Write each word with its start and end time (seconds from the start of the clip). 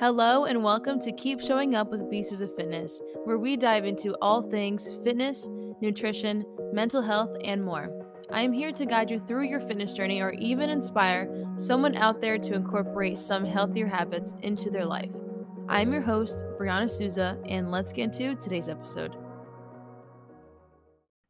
Hello, 0.00 0.44
and 0.44 0.62
welcome 0.62 1.00
to 1.00 1.10
Keep 1.10 1.40
Showing 1.40 1.74
Up 1.74 1.90
with 1.90 2.08
B 2.08 2.20
Suza 2.20 2.48
Fitness, 2.54 3.02
where 3.24 3.36
we 3.36 3.56
dive 3.56 3.84
into 3.84 4.16
all 4.22 4.42
things 4.42 4.88
fitness, 5.02 5.48
nutrition, 5.80 6.44
mental 6.72 7.02
health, 7.02 7.36
and 7.42 7.64
more. 7.64 7.90
I 8.30 8.42
am 8.42 8.52
here 8.52 8.70
to 8.70 8.86
guide 8.86 9.10
you 9.10 9.18
through 9.18 9.48
your 9.48 9.58
fitness 9.58 9.94
journey 9.94 10.20
or 10.20 10.30
even 10.34 10.70
inspire 10.70 11.44
someone 11.56 11.96
out 11.96 12.20
there 12.20 12.38
to 12.38 12.54
incorporate 12.54 13.18
some 13.18 13.44
healthier 13.44 13.88
habits 13.88 14.36
into 14.42 14.70
their 14.70 14.84
life. 14.84 15.10
I 15.68 15.80
am 15.80 15.92
your 15.92 16.02
host, 16.02 16.44
Brianna 16.60 16.88
Souza, 16.88 17.36
and 17.46 17.72
let's 17.72 17.92
get 17.92 18.04
into 18.04 18.36
today's 18.36 18.68
episode. 18.68 19.16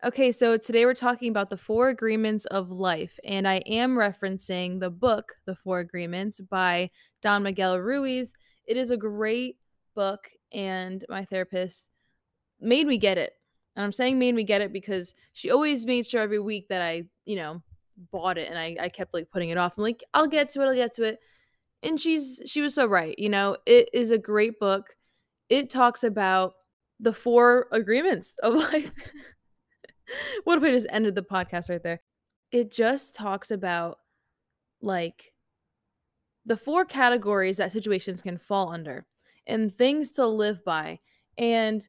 Okay, 0.05 0.31
so 0.31 0.59
today 0.59 0.85
we're 0.85 0.93
talking 0.93 1.31
about 1.31 1.49
the 1.49 1.57
four 1.57 1.89
agreements 1.89 2.45
of 2.45 2.71
life, 2.71 3.19
and 3.25 3.49
I 3.49 3.57
am 3.67 3.97
referencing 3.97 4.79
the 4.79 4.91
book, 4.91 5.33
The 5.47 5.57
Four 5.57 5.81
Agreements, 5.81 6.39
by 6.39 6.91
Don 7.23 7.45
Miguel 7.45 7.81
Ruiz. 7.81 8.35
It 8.69 8.77
is 8.77 8.91
a 8.91 8.97
great 8.97 9.57
book, 9.95 10.29
and 10.53 11.05
my 11.09 11.25
therapist 11.25 11.89
made 12.61 12.87
me 12.87 12.99
get 12.99 13.19
it. 13.19 13.33
And 13.75 13.85
I'm 13.85 13.93
saying 13.93 14.19
made 14.19 14.35
me 14.35 14.45
get 14.45 14.61
it 14.61 14.73
because 14.73 15.15
she 15.33 15.51
always 15.51 15.87
made 15.87 16.07
sure 16.07 16.21
every 16.21 16.41
week 16.41 16.69
that 16.69 16.83
I, 16.83 17.05
you 17.25 17.37
know, 17.37 17.63
bought 18.11 18.39
it 18.39 18.49
and 18.49 18.59
I, 18.59 18.77
I 18.81 18.89
kept 18.89 19.15
like 19.15 19.31
putting 19.31 19.51
it 19.51 19.59
off. 19.59 19.75
I'm 19.77 19.83
like, 19.83 20.03
I'll 20.15 20.27
get 20.27 20.49
to 20.51 20.63
it, 20.63 20.67
I'll 20.67 20.75
get 20.75 20.95
to 20.95 21.05
it. 21.05 21.21
And 21.83 22.01
she's 22.01 22.43
she 22.47 22.61
was 22.61 22.75
so 22.75 22.87
right. 22.87 23.17
You 23.19 23.29
know, 23.29 23.57
it 23.67 23.89
is 23.93 24.11
a 24.11 24.19
great 24.19 24.59
book. 24.59 24.97
It 25.49 25.71
talks 25.71 26.05
about 26.05 26.55
the 27.01 27.13
four 27.13 27.67
agreements 27.73 28.35
of 28.43 28.55
life. 28.73 28.93
what 30.45 30.59
if 30.59 30.65
I 30.65 30.71
just 30.71 30.89
ended 30.91 31.15
the 31.15 31.23
podcast 31.23 31.69
right 31.69 31.83
there? 31.83 32.01
It 32.51 32.73
just 32.73 33.15
talks 33.15 33.51
about 33.51 33.99
like 34.81 35.33
the 36.49 36.57
four 36.57 36.85
categories 36.85 37.59
that 37.59 37.73
situations 37.73 38.23
can 38.23 38.39
fall 38.39 38.73
under 38.73 39.07
and 39.47 39.77
things 39.77 40.13
to 40.13 40.27
live 40.27 40.65
by. 40.65 40.99
And 41.37 41.87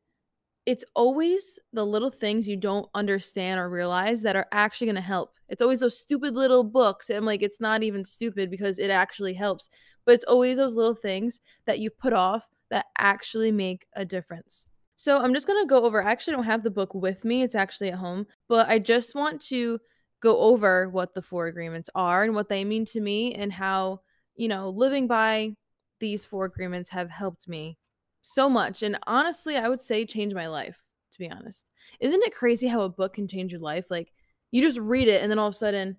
it's 0.66 0.83
always 0.95 1.58
the 1.72 1.86
little 1.86 2.11
things 2.11 2.47
you 2.47 2.58
don't 2.58 2.89
understand 2.94 3.59
or 3.59 3.70
realize 3.70 4.22
that 4.22 4.36
are 4.36 4.48
actually 4.52 4.88
going 4.88 4.95
to 4.95 5.02
help. 5.02 5.33
It's 5.48 5.61
always 5.61 5.80
those 5.80 5.98
stupid 5.98 6.36
little 6.36 6.66
books. 6.66 7.09
And 7.09 7.25
like, 7.25 7.42
it's 7.42 7.61
not 7.61 7.83
even 7.83 8.03
stupid 8.03 8.52
because 8.52 8.80
it 8.80 8.89
actually 8.89 9.33
helps. 9.33 9.70
But 10.06 10.16
it's 10.16 10.25
always 10.25 10.58
those 10.58 10.76
little 10.76 10.94
things 10.94 11.39
that 11.66 11.80
you 11.80 11.89
put 11.89 12.11
off 12.11 12.44
that 12.70 12.88
actually 12.98 13.52
make 13.52 13.88
a 13.95 14.03
difference. 14.03 14.67
So 14.98 15.20
I'm 15.20 15.33
just 15.33 15.48
going 15.48 15.64
to 15.64 15.67
go 15.67 15.86
over, 15.86 16.03
I 16.03 16.11
actually 16.11 16.33
don't 16.33 16.44
have 16.44 16.64
the 16.64 16.70
book 16.70 16.94
with 16.94 17.23
me, 17.23 17.44
it's 17.44 17.55
actually 17.55 17.92
at 17.92 17.98
home, 17.98 18.28
but 18.50 18.67
I 18.67 18.80
just 18.80 19.16
want 19.16 19.39
to 19.45 19.80
go 20.22 20.38
over 20.38 20.89
what 20.89 21.14
the 21.14 21.22
four 21.22 21.48
agreements 21.48 21.89
are 21.95 22.26
and 22.26 22.36
what 22.36 22.50
they 22.50 22.66
mean 22.66 22.83
to 22.88 23.00
me 23.00 23.33
and 23.33 23.53
how, 23.53 24.02
you 24.40 24.48
know, 24.48 24.70
living 24.70 25.06
by 25.06 25.54
these 26.00 26.23
four 26.23 26.45
agreements 26.45 26.90
have 26.92 27.09
helped 27.09 27.45
me 27.50 27.78
so 28.22 28.50
much. 28.50 28.82
And 28.82 28.98
honestly, 29.06 29.58
I 29.58 29.68
would 29.68 29.82
say 29.82 30.06
change 30.06 30.34
my 30.34 30.48
life, 30.48 30.82
to 31.12 31.20
be 31.20 31.30
honest. 31.30 31.66
Isn't 32.00 32.23
it 32.23 32.34
crazy 32.34 32.67
how 32.70 32.82
a 32.84 32.90
book 32.90 33.16
can 33.16 33.28
change 33.28 33.52
your 33.52 33.60
life? 33.60 33.88
Like, 33.92 34.14
you 34.52 34.62
just 34.62 34.80
read 34.80 35.10
it 35.10 35.22
and 35.22 35.30
then 35.30 35.40
all 35.40 35.50
of 35.50 35.56
a 35.56 35.58
sudden, 35.58 35.98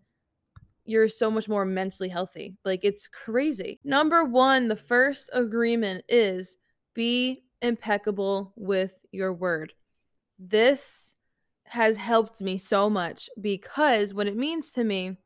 you're 0.87 1.07
so 1.07 1.31
much 1.31 1.51
more 1.51 1.67
mentally 1.67 2.09
healthy. 2.09 2.57
Like, 2.65 2.81
it's 2.83 3.07
crazy. 3.07 3.79
Number 3.85 4.25
one, 4.25 4.69
the 4.69 4.77
first 4.77 5.29
agreement 5.35 6.05
is 6.09 6.57
be 6.95 7.43
impeccable 7.61 8.55
with 8.57 8.95
your 9.13 9.35
word. 9.35 9.75
This 10.39 11.15
has 11.65 11.99
helped 11.99 12.41
me 12.41 12.57
so 12.57 12.89
much 12.89 13.29
because 13.39 14.15
what 14.15 14.27
it 14.27 14.35
means 14.35 14.71
to 14.73 14.83
me, 14.83 15.19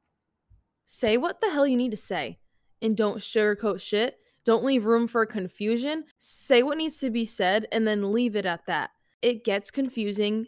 say 0.85 1.17
what 1.17 1.41
the 1.41 1.53
hell 1.53 1.65
you 1.65 1.77
need 1.77 1.93
to 1.93 1.97
say 1.97 2.39
and 2.85 2.97
don't 2.97 3.19
sugarcoat 3.19 3.81
shit. 3.81 4.19
Don't 4.45 4.65
leave 4.65 4.85
room 4.85 5.09
for 5.09 5.25
confusion. 5.25 6.05
Say 6.19 6.63
what 6.63 6.77
needs 6.77 6.99
to 6.99 7.11
be 7.11 7.25
said 7.25 7.67
and 7.73 7.89
then 7.89 8.13
leave 8.13 8.37
it 8.37 8.45
at 8.45 8.67
that. 8.67 8.91
It 9.23 9.43
gets 9.43 9.71
confusing. 9.71 10.47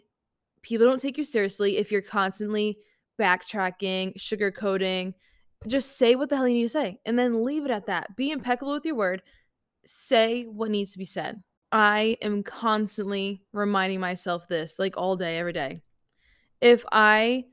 People 0.61 0.85
don't 0.85 1.01
take 1.01 1.17
you 1.17 1.23
seriously 1.23 1.77
if 1.77 1.91
you're 1.91 2.03
constantly 2.03 2.77
backtracking, 3.19 4.15
sugarcoating. 4.17 5.15
Just 5.65 5.97
say 5.97 6.15
what 6.15 6.29
the 6.29 6.35
hell 6.35 6.47
you 6.47 6.53
need 6.53 6.63
to 6.63 6.69
say 6.69 6.99
and 7.05 7.17
then 7.17 7.43
leave 7.43 7.65
it 7.65 7.71
at 7.71 7.87
that. 7.87 8.15
Be 8.15 8.29
impeccable 8.29 8.73
with 8.73 8.85
your 8.85 8.95
word. 8.95 9.23
Say 9.85 10.43
what 10.43 10.69
needs 10.69 10.91
to 10.91 10.99
be 10.99 11.05
said. 11.05 11.41
I 11.71 12.17
am 12.21 12.43
constantly 12.43 13.41
reminding 13.51 13.99
myself 13.99 14.47
this 14.47 14.77
like 14.77 14.95
all 14.95 15.15
day, 15.15 15.39
every 15.39 15.53
day. 15.53 15.77
If 16.61 16.85
I 16.91 17.45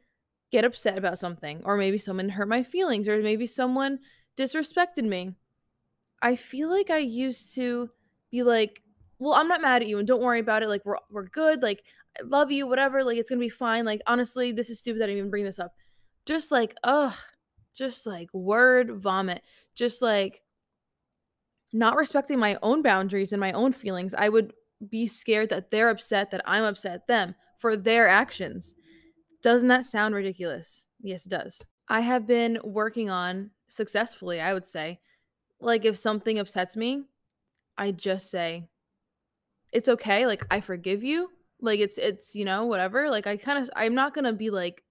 get 0.52 0.64
upset 0.64 0.98
about 0.98 1.18
something, 1.18 1.62
or 1.64 1.76
maybe 1.76 1.98
someone 1.98 2.28
hurt 2.28 2.48
my 2.48 2.62
feelings, 2.62 3.08
or 3.08 3.20
maybe 3.22 3.46
someone 3.46 3.98
disrespected 4.36 5.04
me, 5.04 5.34
I 6.22 6.36
feel 6.36 6.70
like 6.70 6.90
I 6.90 6.98
used 6.98 7.54
to 7.56 7.90
be 8.30 8.42
like, 8.42 8.82
well, 9.18 9.34
I'm 9.34 9.48
not 9.48 9.60
mad 9.60 9.82
at 9.82 9.88
you 9.88 9.98
and 9.98 10.08
don't 10.08 10.22
worry 10.22 10.40
about 10.40 10.62
it. 10.62 10.68
Like, 10.68 10.84
we're, 10.84 10.98
we're 11.10 11.28
good. 11.28 11.62
Like, 11.62 11.82
I 12.18 12.22
love 12.24 12.50
you, 12.50 12.66
whatever. 12.66 13.04
Like, 13.04 13.18
it's 13.18 13.30
going 13.30 13.38
to 13.38 13.44
be 13.44 13.50
fine. 13.50 13.84
Like, 13.84 14.02
honestly, 14.06 14.52
this 14.52 14.70
is 14.70 14.78
stupid 14.78 15.00
that 15.00 15.08
I 15.08 15.12
even 15.12 15.30
bring 15.30 15.44
this 15.44 15.58
up. 15.58 15.72
Just 16.26 16.50
like, 16.50 16.74
ugh, 16.82 17.14
just 17.74 18.06
like 18.06 18.32
word 18.32 18.92
vomit. 18.98 19.42
Just 19.74 20.02
like, 20.02 20.42
not 21.72 21.96
respecting 21.96 22.38
my 22.38 22.56
own 22.62 22.82
boundaries 22.82 23.32
and 23.32 23.40
my 23.40 23.52
own 23.52 23.72
feelings, 23.72 24.14
I 24.14 24.28
would 24.28 24.52
be 24.88 25.06
scared 25.06 25.50
that 25.50 25.70
they're 25.70 25.90
upset 25.90 26.30
that 26.30 26.42
I'm 26.46 26.64
upset 26.64 27.06
them 27.06 27.34
for 27.58 27.76
their 27.76 28.08
actions. 28.08 28.74
Doesn't 29.42 29.68
that 29.68 29.84
sound 29.84 30.14
ridiculous? 30.14 30.86
Yes, 31.02 31.26
it 31.26 31.30
does. 31.30 31.66
I 31.88 32.00
have 32.00 32.26
been 32.26 32.58
working 32.64 33.10
on 33.10 33.50
successfully, 33.68 34.40
I 34.40 34.54
would 34.54 34.68
say. 34.68 35.00
Like 35.60 35.84
if 35.84 35.96
something 35.96 36.38
upsets 36.38 36.76
me, 36.76 37.04
I 37.76 37.92
just 37.92 38.30
say 38.30 38.68
it's 39.72 39.88
okay, 39.88 40.26
like 40.26 40.44
I 40.50 40.60
forgive 40.60 41.02
you. 41.02 41.30
Like 41.60 41.80
it's 41.80 41.98
it's, 41.98 42.34
you 42.34 42.44
know, 42.44 42.66
whatever. 42.66 43.10
Like 43.10 43.26
I 43.26 43.36
kind 43.36 43.58
of 43.58 43.70
I'm 43.74 43.94
not 43.94 44.14
going 44.14 44.24
to 44.24 44.32
be 44.32 44.50
like 44.50 44.82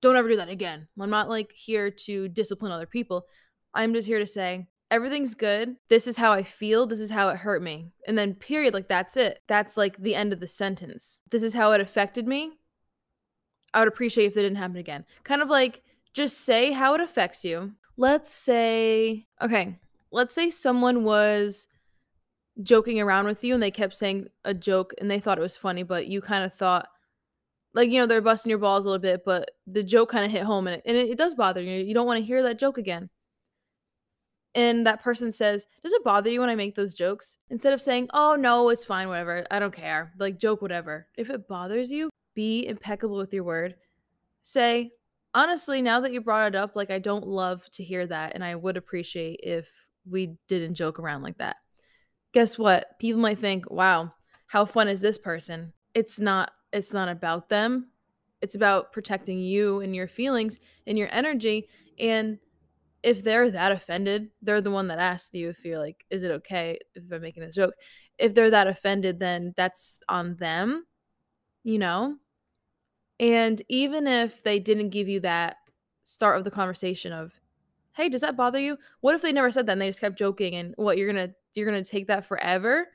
don't 0.00 0.16
ever 0.16 0.28
do 0.28 0.36
that 0.36 0.48
again. 0.48 0.86
I'm 1.00 1.10
not 1.10 1.28
like 1.28 1.52
here 1.52 1.90
to 1.90 2.28
discipline 2.28 2.72
other 2.72 2.86
people. 2.86 3.26
I'm 3.74 3.94
just 3.94 4.06
here 4.06 4.18
to 4.18 4.26
say 4.26 4.68
everything's 4.90 5.34
good. 5.34 5.76
This 5.88 6.06
is 6.06 6.16
how 6.16 6.32
I 6.32 6.42
feel. 6.42 6.86
This 6.86 7.00
is 7.00 7.10
how 7.10 7.28
it 7.28 7.38
hurt 7.38 7.62
me. 7.62 7.90
And 8.06 8.16
then, 8.16 8.34
period, 8.34 8.74
like 8.74 8.88
that's 8.88 9.16
it. 9.16 9.40
That's 9.48 9.76
like 9.76 9.96
the 9.98 10.14
end 10.14 10.32
of 10.32 10.40
the 10.40 10.46
sentence. 10.46 11.20
This 11.30 11.42
is 11.42 11.54
how 11.54 11.72
it 11.72 11.80
affected 11.80 12.26
me. 12.26 12.52
I 13.74 13.80
would 13.80 13.88
appreciate 13.88 14.26
if 14.26 14.36
it 14.36 14.42
didn't 14.42 14.56
happen 14.56 14.76
again. 14.76 15.04
Kind 15.24 15.42
of 15.42 15.48
like 15.48 15.82
just 16.14 16.40
say 16.40 16.72
how 16.72 16.94
it 16.94 17.00
affects 17.00 17.44
you. 17.44 17.72
Let's 17.96 18.30
say, 18.30 19.26
okay, 19.42 19.78
let's 20.10 20.34
say 20.34 20.50
someone 20.50 21.04
was 21.04 21.66
joking 22.62 23.00
around 23.00 23.26
with 23.26 23.44
you 23.44 23.54
and 23.54 23.62
they 23.62 23.70
kept 23.70 23.94
saying 23.94 24.28
a 24.44 24.54
joke 24.54 24.94
and 24.98 25.10
they 25.10 25.20
thought 25.20 25.38
it 25.38 25.42
was 25.42 25.56
funny, 25.56 25.82
but 25.82 26.06
you 26.06 26.20
kind 26.20 26.44
of 26.44 26.54
thought, 26.54 26.88
like, 27.74 27.90
you 27.90 28.00
know, 28.00 28.06
they're 28.06 28.20
busting 28.20 28.50
your 28.50 28.58
balls 28.58 28.84
a 28.84 28.88
little 28.88 29.00
bit, 29.00 29.22
but 29.24 29.50
the 29.66 29.82
joke 29.82 30.10
kind 30.10 30.24
of 30.24 30.30
hit 30.30 30.42
home 30.42 30.66
and 30.66 30.76
it, 30.76 30.82
and 30.86 30.96
it, 30.96 31.10
it 31.10 31.18
does 31.18 31.34
bother 31.34 31.62
you. 31.62 31.84
You 31.84 31.94
don't 31.94 32.06
want 32.06 32.18
to 32.18 32.24
hear 32.24 32.42
that 32.42 32.58
joke 32.58 32.78
again 32.78 33.10
and 34.54 34.86
that 34.86 35.02
person 35.02 35.30
says, 35.30 35.66
Does 35.82 35.92
it 35.92 36.04
bother 36.04 36.30
you 36.30 36.40
when 36.40 36.48
I 36.48 36.54
make 36.54 36.74
those 36.74 36.94
jokes? 36.94 37.38
Instead 37.50 37.72
of 37.72 37.82
saying, 37.82 38.08
Oh, 38.12 38.34
no, 38.34 38.68
it's 38.70 38.84
fine, 38.84 39.08
whatever, 39.08 39.46
I 39.50 39.58
don't 39.58 39.74
care, 39.74 40.12
like 40.18 40.38
joke, 40.38 40.62
whatever. 40.62 41.06
If 41.16 41.30
it 41.30 41.46
bothers 41.48 41.90
you, 41.90 42.10
be 42.34 42.66
impeccable 42.66 43.16
with 43.16 43.32
your 43.32 43.44
word. 43.44 43.76
Say, 44.42 44.92
Honestly, 45.38 45.80
now 45.80 46.00
that 46.00 46.10
you 46.10 46.20
brought 46.20 46.48
it 46.48 46.56
up, 46.56 46.74
like 46.74 46.90
I 46.90 46.98
don't 46.98 47.24
love 47.24 47.62
to 47.74 47.84
hear 47.84 48.04
that, 48.08 48.32
and 48.34 48.42
I 48.42 48.56
would 48.56 48.76
appreciate 48.76 49.38
if 49.44 49.70
we 50.04 50.34
didn't 50.48 50.74
joke 50.74 50.98
around 50.98 51.22
like 51.22 51.38
that. 51.38 51.58
Guess 52.34 52.58
what? 52.58 52.98
People 52.98 53.20
might 53.20 53.38
think, 53.38 53.70
Wow, 53.70 54.12
how 54.48 54.64
fun 54.64 54.88
is 54.88 55.00
this 55.00 55.16
person? 55.16 55.72
It's 55.94 56.18
not 56.18 56.50
it's 56.72 56.92
not 56.92 57.08
about 57.08 57.50
them. 57.50 57.86
It's 58.42 58.56
about 58.56 58.92
protecting 58.92 59.38
you 59.38 59.78
and 59.80 59.94
your 59.94 60.08
feelings 60.08 60.58
and 60.88 60.98
your 60.98 61.08
energy 61.12 61.68
and 62.00 62.40
if 63.04 63.22
they're 63.22 63.48
that 63.52 63.70
offended, 63.70 64.30
they're 64.42 64.60
the 64.60 64.72
one 64.72 64.88
that 64.88 64.98
asked 64.98 65.32
you 65.34 65.50
if 65.50 65.64
you're 65.64 65.78
like, 65.78 66.04
is 66.10 66.24
it 66.24 66.32
okay 66.32 66.80
if 66.96 67.04
I'm 67.12 67.22
making 67.22 67.44
this 67.44 67.54
joke? 67.54 67.74
If 68.18 68.34
they're 68.34 68.50
that 68.50 68.66
offended, 68.66 69.20
then 69.20 69.54
that's 69.56 70.00
on 70.08 70.34
them, 70.34 70.84
you 71.62 71.78
know? 71.78 72.16
And 73.20 73.60
even 73.68 74.06
if 74.06 74.42
they 74.42 74.58
didn't 74.58 74.90
give 74.90 75.08
you 75.08 75.20
that 75.20 75.56
start 76.04 76.38
of 76.38 76.44
the 76.44 76.50
conversation 76.50 77.12
of, 77.12 77.32
hey, 77.94 78.08
does 78.08 78.20
that 78.20 78.36
bother 78.36 78.60
you? 78.60 78.78
What 79.00 79.14
if 79.14 79.22
they 79.22 79.32
never 79.32 79.50
said 79.50 79.66
that 79.66 79.72
and 79.72 79.80
they 79.80 79.88
just 79.88 80.00
kept 80.00 80.18
joking 80.18 80.54
and 80.54 80.74
what 80.76 80.98
you're 80.98 81.12
gonna 81.12 81.30
you're 81.54 81.66
gonna 81.66 81.84
take 81.84 82.06
that 82.06 82.26
forever? 82.26 82.88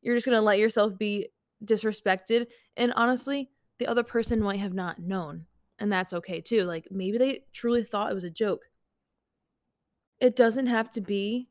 You're 0.00 0.16
just 0.16 0.26
gonna 0.26 0.40
let 0.40 0.58
yourself 0.58 0.96
be 0.96 1.28
disrespected. 1.64 2.46
And 2.76 2.92
honestly, 2.94 3.50
the 3.78 3.86
other 3.86 4.02
person 4.02 4.40
might 4.40 4.60
have 4.60 4.74
not 4.74 4.98
known. 4.98 5.46
And 5.78 5.92
that's 5.92 6.12
okay 6.12 6.40
too. 6.40 6.64
Like 6.64 6.88
maybe 6.90 7.18
they 7.18 7.44
truly 7.52 7.84
thought 7.84 8.10
it 8.10 8.14
was 8.14 8.24
a 8.24 8.30
joke 8.30 8.68
it 10.20 10.36
doesn't 10.36 10.66
have 10.66 10.90
to 10.92 11.00
be 11.00 11.48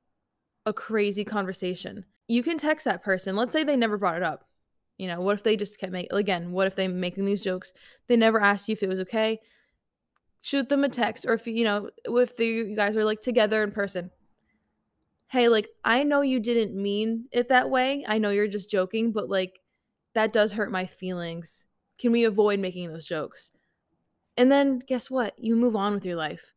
a 0.65 0.73
crazy 0.73 1.23
conversation. 1.23 2.05
You 2.27 2.43
can 2.43 2.57
text 2.57 2.85
that 2.85 3.03
person. 3.03 3.35
Let's 3.35 3.53
say 3.53 3.63
they 3.63 3.77
never 3.77 3.97
brought 3.97 4.17
it 4.17 4.23
up. 4.23 4.46
You 4.97 5.07
know, 5.07 5.21
what 5.21 5.35
if 5.35 5.43
they 5.43 5.55
just 5.55 5.79
kept 5.79 5.91
making, 5.91 6.17
again, 6.17 6.51
what 6.51 6.67
if 6.67 6.75
they 6.75 6.87
making 6.87 7.25
these 7.25 7.43
jokes? 7.43 7.71
They 8.07 8.15
never 8.17 8.41
asked 8.41 8.67
you 8.67 8.73
if 8.73 8.83
it 8.83 8.89
was 8.89 8.99
okay. 9.01 9.39
Shoot 10.41 10.69
them 10.69 10.83
a 10.83 10.89
text, 10.89 11.25
or 11.27 11.33
if 11.33 11.45
you 11.47 11.63
know, 11.63 11.89
if 12.05 12.35
the, 12.35 12.45
you 12.45 12.75
guys 12.75 12.97
are 12.97 13.05
like 13.05 13.21
together 13.21 13.63
in 13.63 13.71
person. 13.71 14.11
hey, 15.29 15.49
like, 15.49 15.69
I 15.83 16.03
know 16.03 16.21
you 16.21 16.39
didn't 16.39 16.81
mean 16.81 17.25
it 17.31 17.49
that 17.49 17.69
way. 17.69 18.05
I 18.07 18.17
know 18.17 18.29
you're 18.29 18.47
just 18.47 18.69
joking, 18.69 19.11
but 19.11 19.29
like, 19.29 19.59
that 20.13 20.31
does 20.33 20.53
hurt 20.53 20.71
my 20.71 20.85
feelings. 20.85 21.65
Can 21.99 22.11
we 22.11 22.23
avoid 22.23 22.59
making 22.59 22.89
those 22.91 23.07
jokes? 23.07 23.51
And 24.37 24.51
then 24.51 24.79
guess 24.79 25.09
what? 25.09 25.33
You 25.37 25.55
move 25.55 25.75
on 25.75 25.93
with 25.93 26.05
your 26.05 26.15
life. 26.15 26.53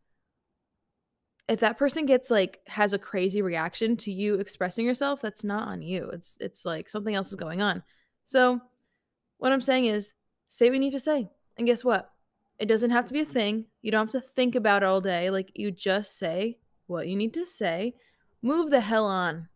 If 1.49 1.61
that 1.61 1.79
person 1.79 2.07
gets 2.07 2.31
like 2.31 2.61
has 2.69 2.93
a 2.93 2.99
crazy 2.99 3.43
reaction 3.43 3.97
to 3.99 4.13
you 4.13 4.35
expressing 4.35 4.87
yourself, 4.87 5.21
that's 5.21 5.43
not 5.43 5.67
on 5.67 5.83
you. 5.83 6.09
It's 6.11 6.35
it's 6.39 6.65
like 6.65 6.89
something 6.89 7.15
else 7.15 7.31
is 7.31 7.35
going 7.35 7.61
on. 7.61 7.83
So, 8.31 8.61
what 9.38 9.50
I'm 9.50 9.61
saying 9.61 9.87
is 9.87 10.12
say 10.47 10.67
what 10.67 10.75
you 10.75 10.79
need 10.79 10.93
to 10.93 11.00
say. 11.00 11.29
And 11.59 11.67
guess 11.67 11.82
what? 11.82 12.12
It 12.61 12.67
doesn't 12.67 12.91
have 12.91 13.06
to 13.06 13.12
be 13.12 13.23
a 13.23 13.25
thing. 13.25 13.65
You 13.82 13.91
don't 13.91 14.06
have 14.06 14.23
to 14.23 14.25
think 14.25 14.55
about 14.55 14.85
it 14.85 14.87
all 14.87 15.00
day. 15.00 15.31
Like 15.31 15.50
you 15.56 15.73
just 15.73 16.17
say 16.17 16.59
what 16.87 17.09
you 17.09 17.17
need 17.17 17.35
to 17.35 17.44
say. 17.44 17.97
Move 18.41 18.71
the 18.71 18.82
hell 18.82 19.05
on. 19.05 19.49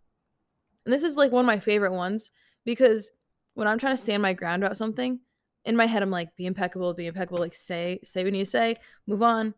And 0.84 0.92
this 0.92 1.04
is 1.04 1.16
like 1.16 1.30
one 1.30 1.44
of 1.44 1.46
my 1.46 1.60
favorite 1.60 1.92
ones 1.92 2.32
because 2.64 3.10
when 3.54 3.68
I'm 3.68 3.78
trying 3.78 3.94
to 3.94 4.02
stand 4.02 4.22
my 4.22 4.32
ground 4.32 4.64
about 4.64 4.76
something, 4.76 5.20
in 5.64 5.76
my 5.76 5.86
head 5.86 6.02
I'm 6.02 6.10
like, 6.10 6.34
be 6.34 6.46
impeccable, 6.46 6.94
be 6.94 7.06
impeccable, 7.06 7.38
like 7.38 7.54
say, 7.54 8.00
say 8.02 8.22
what 8.22 8.32
you 8.32 8.32
need 8.32 8.44
to 8.44 8.50
say, 8.50 8.74
move 9.06 9.22
on. 9.22 9.54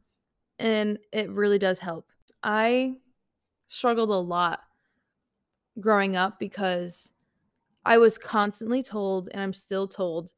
And 0.58 0.98
it 1.10 1.30
really 1.30 1.58
does 1.58 1.78
help. 1.78 2.06
I 2.42 2.96
struggled 3.68 4.10
a 4.10 4.12
lot 4.12 4.60
growing 5.80 6.16
up 6.16 6.38
because 6.38 7.12
I 7.86 7.98
was 7.98 8.18
constantly 8.18 8.82
told, 8.82 9.28
and 9.32 9.40
I'm 9.40 9.52
still 9.52 9.86
told, 9.86 10.32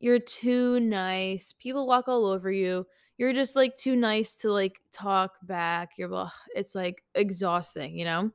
you're 0.00 0.18
too 0.18 0.80
nice. 0.80 1.54
People 1.58 1.86
walk 1.86 2.08
all 2.08 2.26
over 2.26 2.50
you. 2.50 2.86
You're 3.16 3.32
just 3.32 3.54
like 3.56 3.76
too 3.76 3.96
nice 3.96 4.34
to 4.36 4.50
like 4.50 4.80
talk 4.92 5.32
back. 5.44 5.92
You're, 5.96 6.08
well, 6.08 6.32
it's 6.54 6.74
like 6.74 7.02
exhausting, 7.14 7.96
you 7.96 8.04
know? 8.04 8.32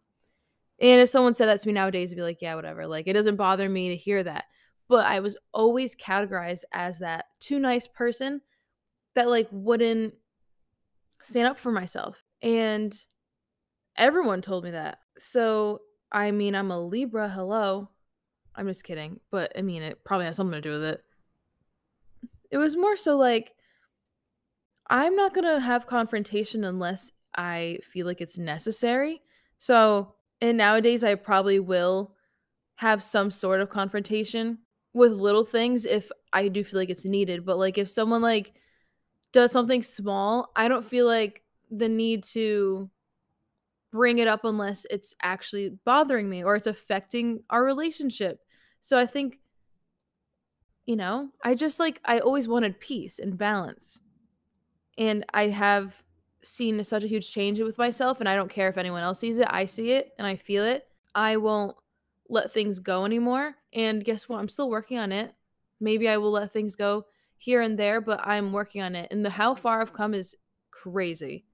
And 0.81 1.01
if 1.01 1.09
someone 1.09 1.35
said 1.35 1.47
that 1.47 1.59
to 1.59 1.67
me 1.67 1.73
nowadays, 1.73 2.11
I'd 2.11 2.15
be 2.15 2.21
like, 2.21 2.41
yeah, 2.41 2.55
whatever. 2.55 2.87
Like, 2.87 3.07
it 3.07 3.13
doesn't 3.13 3.35
bother 3.35 3.67
me 3.69 3.89
to 3.89 3.95
hear 3.95 4.23
that. 4.23 4.45
But 4.87 5.05
I 5.05 5.19
was 5.19 5.37
always 5.53 5.95
categorized 5.95 6.63
as 6.73 6.99
that 6.99 7.25
too 7.39 7.59
nice 7.59 7.87
person 7.87 8.41
that 9.15 9.29
like 9.29 9.47
wouldn't 9.51 10.13
stand 11.21 11.47
up 11.47 11.57
for 11.57 11.71
myself. 11.71 12.23
And 12.41 12.93
everyone 13.97 14.41
told 14.41 14.63
me 14.63 14.71
that. 14.71 14.99
So, 15.17 15.79
I 16.11 16.31
mean, 16.31 16.55
I'm 16.55 16.71
a 16.71 16.79
Libra. 16.79 17.29
Hello. 17.29 17.89
I'm 18.55 18.67
just 18.67 18.83
kidding. 18.83 19.19
But 19.31 19.51
I 19.57 19.61
mean, 19.61 19.81
it 19.81 20.03
probably 20.03 20.25
has 20.25 20.35
something 20.35 20.53
to 20.53 20.61
do 20.61 20.79
with 20.79 20.83
it. 20.83 21.03
It 22.51 22.57
was 22.57 22.75
more 22.75 22.95
so 22.95 23.17
like, 23.17 23.53
I'm 24.89 25.15
not 25.15 25.33
going 25.33 25.45
to 25.45 25.59
have 25.59 25.87
confrontation 25.87 26.63
unless 26.63 27.11
I 27.35 27.79
feel 27.83 28.05
like 28.05 28.21
it's 28.21 28.37
necessary. 28.37 29.21
So, 29.57 30.15
and 30.41 30.57
nowadays 30.57 31.03
I 31.03 31.15
probably 31.15 31.59
will 31.59 32.15
have 32.75 33.01
some 33.01 33.31
sort 33.31 33.61
of 33.61 33.69
confrontation 33.69 34.59
with 34.93 35.13
little 35.13 35.45
things 35.45 35.85
if 35.85 36.11
I 36.31 36.47
do 36.47 36.63
feel 36.63 36.79
like 36.79 36.89
it's 36.89 37.05
needed. 37.05 37.45
But 37.45 37.57
like 37.57 37.77
if 37.77 37.89
someone 37.89 38.21
like 38.21 38.53
does 39.31 39.51
something 39.51 39.81
small, 39.81 40.51
I 40.55 40.67
don't 40.67 40.85
feel 40.85 41.07
like 41.07 41.41
the 41.71 41.89
need 41.89 42.23
to 42.23 42.89
bring 43.91 44.17
it 44.17 44.27
up 44.27 44.43
unless 44.43 44.85
it's 44.89 45.15
actually 45.21 45.69
bothering 45.85 46.29
me 46.29 46.43
or 46.43 46.55
it's 46.55 46.67
affecting 46.67 47.43
our 47.49 47.63
relationship. 47.63 48.39
So 48.85 48.99
I 48.99 49.05
think 49.05 49.39
you 50.85 50.97
know, 50.97 51.29
I 51.41 51.55
just 51.55 51.79
like 51.79 52.01
I 52.03 52.19
always 52.19 52.49
wanted 52.49 52.81
peace 52.81 53.17
and 53.17 53.37
balance. 53.37 54.01
And 54.97 55.25
I 55.33 55.47
have 55.47 56.03
seen 56.43 56.83
such 56.83 57.05
a 57.05 57.07
huge 57.07 57.31
change 57.31 57.61
with 57.61 57.77
myself 57.77 58.19
and 58.19 58.27
I 58.27 58.35
don't 58.35 58.51
care 58.51 58.67
if 58.67 58.77
anyone 58.77 59.01
else 59.01 59.19
sees 59.19 59.39
it. 59.39 59.47
I 59.49 59.63
see 59.63 59.91
it 59.91 60.11
and 60.17 60.27
I 60.27 60.35
feel 60.35 60.65
it. 60.65 60.85
I 61.15 61.37
won't 61.37 61.77
let 62.27 62.51
things 62.51 62.79
go 62.79 63.05
anymore. 63.05 63.55
And 63.71 64.03
guess 64.03 64.27
what? 64.27 64.39
I'm 64.39 64.49
still 64.49 64.69
working 64.69 64.99
on 64.99 65.13
it. 65.13 65.33
Maybe 65.79 66.09
I 66.09 66.17
will 66.17 66.31
let 66.31 66.51
things 66.51 66.75
go 66.75 67.05
here 67.37 67.61
and 67.61 67.79
there, 67.79 68.01
but 68.01 68.19
I'm 68.27 68.51
working 68.51 68.81
on 68.81 68.95
it. 68.95 69.07
And 69.11 69.25
the 69.25 69.29
how 69.29 69.55
far 69.55 69.79
I've 69.79 69.93
come 69.93 70.13
is 70.13 70.35
crazy. 70.71 71.45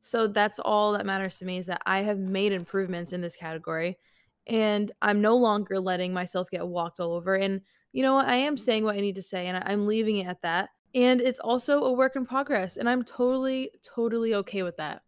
So 0.00 0.26
that's 0.26 0.58
all 0.58 0.94
that 0.94 1.04
matters 1.04 1.38
to 1.40 1.44
me 1.44 1.58
is 1.58 1.66
that 1.66 1.82
I 1.84 1.98
have 1.98 2.18
made 2.18 2.52
improvements 2.52 3.12
in 3.12 3.20
this 3.20 3.36
category 3.36 3.98
and 4.46 4.92
I'm 5.02 5.20
no 5.20 5.36
longer 5.36 5.80
letting 5.80 6.12
myself 6.12 6.50
get 6.50 6.66
walked 6.66 7.00
all 7.00 7.12
over. 7.12 7.34
And 7.34 7.60
you 7.92 8.02
know 8.02 8.14
what? 8.14 8.26
I 8.26 8.36
am 8.36 8.54
mm-hmm. 8.54 8.62
saying 8.62 8.84
what 8.84 8.96
I 8.96 9.00
need 9.00 9.16
to 9.16 9.22
say 9.22 9.46
and 9.46 9.62
I'm 9.64 9.86
leaving 9.86 10.18
it 10.18 10.26
at 10.26 10.42
that. 10.42 10.70
And 10.94 11.20
it's 11.20 11.40
also 11.40 11.84
a 11.84 11.92
work 11.92 12.16
in 12.16 12.24
progress. 12.24 12.76
And 12.76 12.88
I'm 12.88 13.04
totally, 13.04 13.70
totally 13.82 14.34
okay 14.34 14.62
with 14.62 14.76
that. 14.78 15.02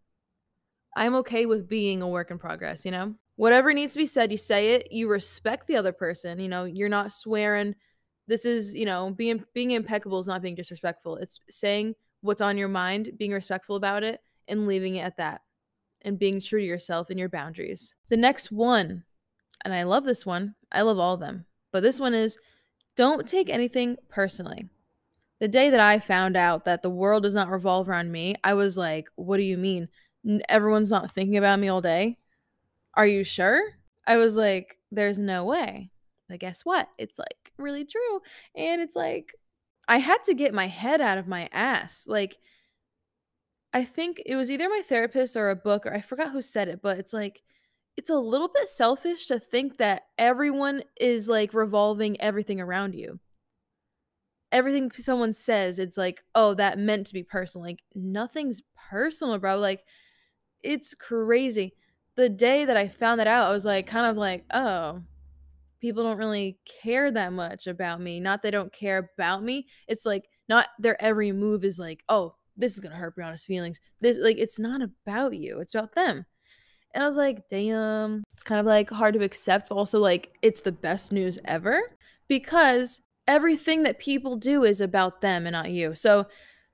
I'm 0.96 1.14
okay 1.16 1.46
with 1.46 1.68
being 1.68 2.02
a 2.02 2.08
work 2.08 2.30
in 2.30 2.38
progress, 2.38 2.84
you 2.84 2.90
know? 2.90 3.14
Whatever 3.36 3.72
needs 3.72 3.92
to 3.92 4.00
be 4.00 4.06
said, 4.06 4.32
you 4.32 4.36
say 4.36 4.72
it. 4.74 4.90
You 4.90 5.08
respect 5.08 5.66
the 5.66 5.76
other 5.76 5.92
person. 5.92 6.40
You 6.40 6.48
know, 6.48 6.64
you're 6.64 6.88
not 6.88 7.12
swearing. 7.12 7.74
This 8.26 8.44
is, 8.44 8.74
you 8.74 8.84
know, 8.84 9.12
being 9.16 9.44
being 9.54 9.70
impeccable 9.70 10.18
is 10.18 10.26
not 10.26 10.42
being 10.42 10.56
disrespectful. 10.56 11.16
It's 11.16 11.38
saying 11.48 11.94
what's 12.20 12.40
on 12.40 12.58
your 12.58 12.68
mind, 12.68 13.12
being 13.16 13.30
respectful 13.32 13.76
about 13.76 14.02
it, 14.02 14.20
and 14.48 14.66
leaving 14.66 14.96
it 14.96 15.02
at 15.02 15.16
that. 15.18 15.42
And 16.02 16.18
being 16.18 16.40
true 16.40 16.60
to 16.60 16.66
yourself 16.66 17.10
and 17.10 17.18
your 17.18 17.28
boundaries. 17.28 17.94
The 18.08 18.16
next 18.16 18.50
one, 18.50 19.04
and 19.64 19.74
I 19.74 19.84
love 19.84 20.04
this 20.04 20.24
one. 20.24 20.54
I 20.70 20.82
love 20.82 20.98
all 20.98 21.14
of 21.14 21.20
them. 21.20 21.46
But 21.72 21.82
this 21.82 22.00
one 22.00 22.14
is 22.14 22.38
don't 22.96 23.28
take 23.28 23.48
anything 23.48 23.96
personally 24.08 24.68
the 25.40 25.48
day 25.48 25.70
that 25.70 25.80
I 25.80 25.98
found 25.98 26.36
out 26.36 26.64
that 26.64 26.82
the 26.82 26.90
world 26.90 27.22
does 27.22 27.34
not 27.34 27.50
revolve 27.50 27.88
around 27.88 28.10
me, 28.10 28.34
I 28.42 28.54
was 28.54 28.76
like, 28.76 29.08
what 29.14 29.36
do 29.36 29.44
you 29.44 29.56
mean? 29.56 29.88
Everyone's 30.48 30.90
not 30.90 31.12
thinking 31.12 31.36
about 31.36 31.60
me 31.60 31.68
all 31.68 31.80
day? 31.80 32.18
Are 32.94 33.06
you 33.06 33.22
sure? 33.22 33.60
I 34.06 34.16
was 34.16 34.34
like, 34.34 34.78
there's 34.90 35.18
no 35.18 35.44
way. 35.44 35.90
But 36.28 36.40
guess 36.40 36.64
what? 36.64 36.88
It's 36.98 37.18
like 37.18 37.52
really 37.56 37.84
true. 37.84 38.20
And 38.56 38.80
it's 38.80 38.96
like, 38.96 39.32
I 39.86 39.98
had 39.98 40.24
to 40.24 40.34
get 40.34 40.52
my 40.52 40.66
head 40.66 41.00
out 41.00 41.18
of 41.18 41.28
my 41.28 41.48
ass. 41.52 42.04
Like, 42.06 42.36
I 43.72 43.84
think 43.84 44.20
it 44.26 44.34
was 44.34 44.50
either 44.50 44.68
my 44.68 44.82
therapist 44.86 45.36
or 45.36 45.50
a 45.50 45.56
book, 45.56 45.86
or 45.86 45.94
I 45.94 46.00
forgot 46.00 46.32
who 46.32 46.42
said 46.42 46.68
it, 46.68 46.82
but 46.82 46.98
it's 46.98 47.12
like, 47.12 47.42
it's 47.98 48.10
a 48.10 48.18
little 48.18 48.48
bit 48.48 48.68
selfish 48.68 49.26
to 49.26 49.38
think 49.38 49.76
that 49.76 50.04
everyone 50.16 50.82
is 50.98 51.28
like 51.28 51.52
revolving 51.52 52.18
everything 52.20 52.60
around 52.60 52.94
you 52.94 53.20
everything 54.52 54.90
someone 54.90 55.32
says, 55.32 55.78
it's 55.78 55.96
like, 55.96 56.22
oh, 56.34 56.54
that 56.54 56.78
meant 56.78 57.06
to 57.06 57.12
be 57.12 57.22
personal. 57.22 57.66
Like, 57.66 57.80
nothing's 57.94 58.62
personal, 58.90 59.38
bro. 59.38 59.56
Like, 59.56 59.84
it's 60.62 60.94
crazy. 60.94 61.74
The 62.16 62.28
day 62.28 62.64
that 62.64 62.76
I 62.76 62.88
found 62.88 63.20
that 63.20 63.26
out, 63.26 63.48
I 63.48 63.52
was 63.52 63.64
like, 63.64 63.86
kind 63.86 64.06
of 64.06 64.16
like, 64.16 64.44
oh, 64.52 65.02
people 65.80 66.02
don't 66.02 66.18
really 66.18 66.58
care 66.82 67.10
that 67.10 67.32
much 67.32 67.66
about 67.66 68.00
me. 68.00 68.20
Not 68.20 68.42
they 68.42 68.50
don't 68.50 68.72
care 68.72 69.10
about 69.14 69.44
me. 69.44 69.66
It's 69.86 70.04
like, 70.04 70.24
not 70.48 70.68
their 70.78 71.00
every 71.02 71.30
move 71.32 71.64
is 71.64 71.78
like, 71.78 72.02
oh, 72.08 72.34
this 72.56 72.72
is 72.72 72.80
gonna 72.80 72.96
hurt 72.96 73.16
Brianna's 73.16 73.44
feelings. 73.44 73.78
This 74.00 74.18
like 74.18 74.38
it's 74.38 74.58
not 74.58 74.80
about 74.82 75.36
you, 75.36 75.60
it's 75.60 75.74
about 75.74 75.94
them. 75.94 76.26
And 76.98 77.04
I 77.04 77.06
was 77.06 77.16
like, 77.16 77.48
damn, 77.48 78.24
it's 78.32 78.42
kind 78.42 78.58
of 78.58 78.66
like 78.66 78.90
hard 78.90 79.14
to 79.14 79.22
accept, 79.22 79.68
but 79.68 79.76
also 79.76 80.00
like 80.00 80.32
it's 80.42 80.62
the 80.62 80.72
best 80.72 81.12
news 81.12 81.38
ever 81.44 81.80
because 82.26 83.00
everything 83.28 83.84
that 83.84 84.00
people 84.00 84.34
do 84.34 84.64
is 84.64 84.80
about 84.80 85.20
them 85.20 85.46
and 85.46 85.52
not 85.52 85.70
you. 85.70 85.94
So, 85.94 86.26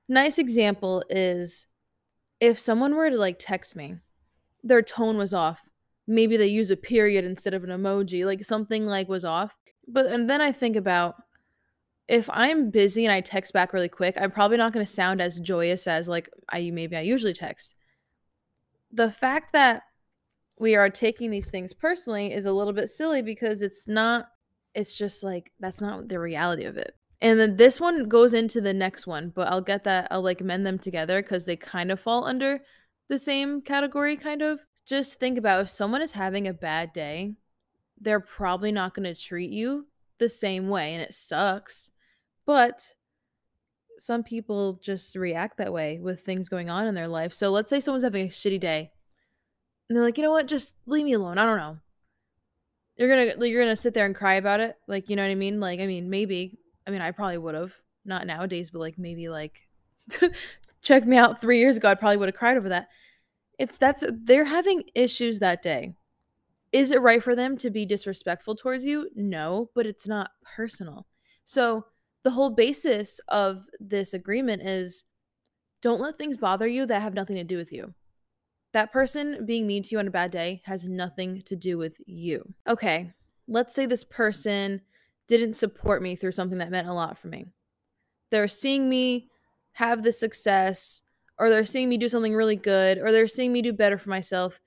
nice 0.08 0.38
example 0.38 1.04
is 1.10 1.66
if 2.40 2.58
someone 2.58 2.96
were 2.96 3.10
to 3.10 3.18
like 3.18 3.36
text 3.38 3.76
me, 3.76 3.96
their 4.62 4.80
tone 4.80 5.18
was 5.18 5.34
off. 5.34 5.68
Maybe 6.06 6.38
they 6.38 6.46
use 6.46 6.70
a 6.70 6.76
period 6.76 7.26
instead 7.26 7.52
of 7.52 7.62
an 7.62 7.68
emoji, 7.68 8.24
like 8.24 8.46
something 8.46 8.86
like 8.86 9.10
was 9.10 9.26
off. 9.26 9.54
But 9.86 10.06
and 10.06 10.30
then 10.30 10.40
I 10.40 10.52
think 10.52 10.74
about 10.74 11.16
if 12.08 12.30
I'm 12.32 12.70
busy 12.70 13.04
and 13.04 13.12
I 13.12 13.20
text 13.20 13.52
back 13.52 13.74
really 13.74 13.90
quick, 13.90 14.16
I'm 14.18 14.30
probably 14.30 14.56
not 14.56 14.72
going 14.72 14.86
to 14.86 14.90
sound 14.90 15.20
as 15.20 15.38
joyous 15.38 15.86
as 15.86 16.08
like 16.08 16.30
I 16.48 16.70
maybe 16.70 16.96
I 16.96 17.02
usually 17.02 17.34
text. 17.34 17.74
The 18.90 19.10
fact 19.10 19.52
that 19.52 19.82
we 20.58 20.76
are 20.76 20.90
taking 20.90 21.30
these 21.30 21.50
things 21.50 21.72
personally 21.72 22.32
is 22.32 22.44
a 22.44 22.52
little 22.52 22.72
bit 22.72 22.88
silly 22.88 23.22
because 23.22 23.62
it's 23.62 23.88
not 23.88 24.28
it's 24.74 24.96
just 24.96 25.22
like 25.22 25.52
that's 25.60 25.80
not 25.80 26.08
the 26.08 26.18
reality 26.18 26.64
of 26.64 26.76
it. 26.76 26.96
And 27.20 27.38
then 27.38 27.56
this 27.56 27.80
one 27.80 28.08
goes 28.08 28.34
into 28.34 28.60
the 28.60 28.74
next 28.74 29.06
one, 29.06 29.32
but 29.34 29.48
I'll 29.48 29.60
get 29.60 29.84
that 29.84 30.08
I'll 30.10 30.22
like 30.22 30.40
mend 30.40 30.66
them 30.66 30.78
together 30.78 31.22
because 31.22 31.44
they 31.44 31.56
kind 31.56 31.90
of 31.90 32.00
fall 32.00 32.24
under 32.24 32.60
the 33.08 33.18
same 33.18 33.62
category, 33.62 34.16
kind 34.16 34.42
of. 34.42 34.60
Just 34.86 35.18
think 35.18 35.38
about 35.38 35.62
if 35.62 35.70
someone 35.70 36.02
is 36.02 36.12
having 36.12 36.46
a 36.46 36.52
bad 36.52 36.92
day, 36.92 37.34
they're 38.00 38.20
probably 38.20 38.70
not 38.70 38.94
going 38.94 39.12
to 39.12 39.18
treat 39.18 39.50
you 39.50 39.86
the 40.18 40.28
same 40.28 40.68
way, 40.68 40.92
and 40.92 41.02
it 41.02 41.14
sucks. 41.14 41.90
But 42.44 42.94
some 43.98 44.22
people 44.22 44.80
just 44.82 45.16
react 45.16 45.56
that 45.58 45.72
way 45.72 45.98
with 46.00 46.20
things 46.20 46.48
going 46.48 46.68
on 46.68 46.86
in 46.86 46.94
their 46.94 47.08
life. 47.08 47.32
So 47.32 47.50
let's 47.50 47.70
say 47.70 47.80
someone's 47.80 48.04
having 48.04 48.26
a 48.26 48.28
shitty 48.28 48.60
day, 48.60 48.90
and 49.88 49.96
they're 49.96 50.04
like, 50.04 50.16
you 50.16 50.24
know 50.24 50.30
what, 50.30 50.46
just 50.46 50.76
leave 50.86 51.04
me 51.04 51.12
alone. 51.12 51.38
I 51.38 51.46
don't 51.46 51.58
know. 51.58 51.78
You're 52.96 53.08
gonna 53.08 53.46
you're 53.46 53.62
gonna 53.62 53.76
sit 53.76 53.92
there 53.92 54.06
and 54.06 54.14
cry 54.14 54.34
about 54.34 54.60
it, 54.60 54.76
like 54.86 55.10
you 55.10 55.16
know 55.16 55.22
what 55.22 55.30
I 55.30 55.34
mean? 55.34 55.60
Like 55.60 55.80
I 55.80 55.86
mean, 55.86 56.10
maybe. 56.10 56.58
I 56.86 56.90
mean, 56.90 57.00
I 57.00 57.12
probably 57.12 57.38
would 57.38 57.54
have 57.54 57.72
not 58.04 58.26
nowadays, 58.26 58.70
but 58.70 58.78
like 58.78 58.98
maybe 58.98 59.28
like 59.28 59.66
check 60.82 61.06
me 61.06 61.16
out 61.16 61.40
three 61.40 61.58
years 61.58 61.76
ago, 61.76 61.88
I 61.88 61.94
probably 61.94 62.18
would 62.18 62.28
have 62.28 62.36
cried 62.36 62.56
over 62.56 62.68
that. 62.68 62.88
It's 63.58 63.78
that's 63.78 64.04
they're 64.10 64.44
having 64.44 64.84
issues 64.94 65.38
that 65.38 65.62
day. 65.62 65.94
Is 66.72 66.90
it 66.90 67.00
right 67.00 67.22
for 67.22 67.36
them 67.36 67.56
to 67.58 67.70
be 67.70 67.86
disrespectful 67.86 68.56
towards 68.56 68.84
you? 68.84 69.08
No, 69.14 69.70
but 69.74 69.86
it's 69.86 70.08
not 70.08 70.32
personal. 70.56 71.06
So, 71.44 71.86
the 72.24 72.30
whole 72.30 72.50
basis 72.50 73.20
of 73.28 73.66
this 73.78 74.12
agreement 74.12 74.62
is 74.62 75.04
don't 75.82 76.00
let 76.00 76.18
things 76.18 76.36
bother 76.36 76.66
you 76.66 76.86
that 76.86 77.02
have 77.02 77.14
nothing 77.14 77.36
to 77.36 77.44
do 77.44 77.56
with 77.56 77.70
you. 77.70 77.94
That 78.74 78.92
person 78.92 79.46
being 79.46 79.68
mean 79.68 79.84
to 79.84 79.88
you 79.92 80.00
on 80.00 80.08
a 80.08 80.10
bad 80.10 80.32
day 80.32 80.60
has 80.64 80.84
nothing 80.84 81.42
to 81.46 81.54
do 81.54 81.78
with 81.78 81.96
you. 82.06 82.54
Okay, 82.68 83.12
let's 83.46 83.74
say 83.74 83.86
this 83.86 84.02
person 84.02 84.80
didn't 85.28 85.54
support 85.54 86.02
me 86.02 86.16
through 86.16 86.32
something 86.32 86.58
that 86.58 86.72
meant 86.72 86.88
a 86.88 86.92
lot 86.92 87.16
for 87.16 87.28
me. 87.28 87.46
They're 88.30 88.48
seeing 88.48 88.88
me 88.88 89.30
have 89.74 90.02
the 90.02 90.10
success, 90.10 91.02
or 91.38 91.50
they're 91.50 91.62
seeing 91.62 91.88
me 91.88 91.98
do 91.98 92.08
something 92.08 92.34
really 92.34 92.56
good, 92.56 92.98
or 92.98 93.12
they're 93.12 93.28
seeing 93.28 93.52
me 93.52 93.62
do 93.62 93.72
better 93.72 93.96
for 93.96 94.10
myself, 94.10 94.60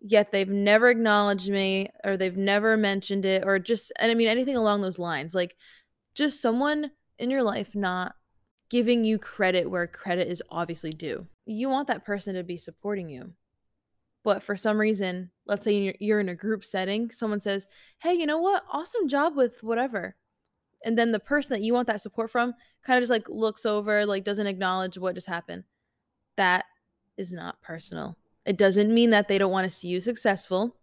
yet 0.00 0.32
they've 0.32 0.48
never 0.48 0.88
acknowledged 0.88 1.50
me, 1.50 1.90
or 2.02 2.16
they've 2.16 2.38
never 2.38 2.78
mentioned 2.78 3.26
it, 3.26 3.44
or 3.44 3.58
just, 3.58 3.92
and 3.98 4.10
I 4.10 4.14
mean, 4.14 4.28
anything 4.28 4.56
along 4.56 4.80
those 4.80 4.98
lines. 4.98 5.34
Like, 5.34 5.54
just 6.14 6.40
someone 6.40 6.92
in 7.18 7.30
your 7.30 7.42
life 7.42 7.74
not 7.74 8.14
giving 8.70 9.04
you 9.04 9.18
credit 9.18 9.70
where 9.70 9.86
credit 9.86 10.28
is 10.28 10.42
obviously 10.48 10.90
due. 10.90 11.26
You 11.44 11.68
want 11.68 11.88
that 11.88 12.06
person 12.06 12.34
to 12.36 12.42
be 12.42 12.56
supporting 12.56 13.10
you. 13.10 13.34
But 14.22 14.42
for 14.42 14.56
some 14.56 14.78
reason, 14.78 15.30
let's 15.46 15.64
say 15.64 15.96
you're 15.98 16.20
in 16.20 16.28
a 16.28 16.34
group 16.34 16.64
setting, 16.64 17.10
someone 17.10 17.40
says, 17.40 17.66
Hey, 17.98 18.14
you 18.14 18.26
know 18.26 18.38
what? 18.38 18.64
Awesome 18.70 19.08
job 19.08 19.36
with 19.36 19.62
whatever. 19.62 20.16
And 20.84 20.96
then 20.96 21.12
the 21.12 21.20
person 21.20 21.54
that 21.54 21.62
you 21.62 21.74
want 21.74 21.86
that 21.88 22.00
support 22.00 22.30
from 22.30 22.54
kind 22.84 22.98
of 22.98 23.02
just 23.02 23.10
like 23.10 23.28
looks 23.28 23.66
over, 23.66 24.06
like 24.06 24.24
doesn't 24.24 24.46
acknowledge 24.46 24.98
what 24.98 25.14
just 25.14 25.26
happened. 25.26 25.64
That 26.36 26.64
is 27.16 27.32
not 27.32 27.60
personal. 27.60 28.16
It 28.46 28.56
doesn't 28.56 28.92
mean 28.92 29.10
that 29.10 29.28
they 29.28 29.38
don't 29.38 29.52
want 29.52 29.64
to 29.64 29.76
see 29.76 29.88
you 29.88 30.00
successful. 30.00 30.76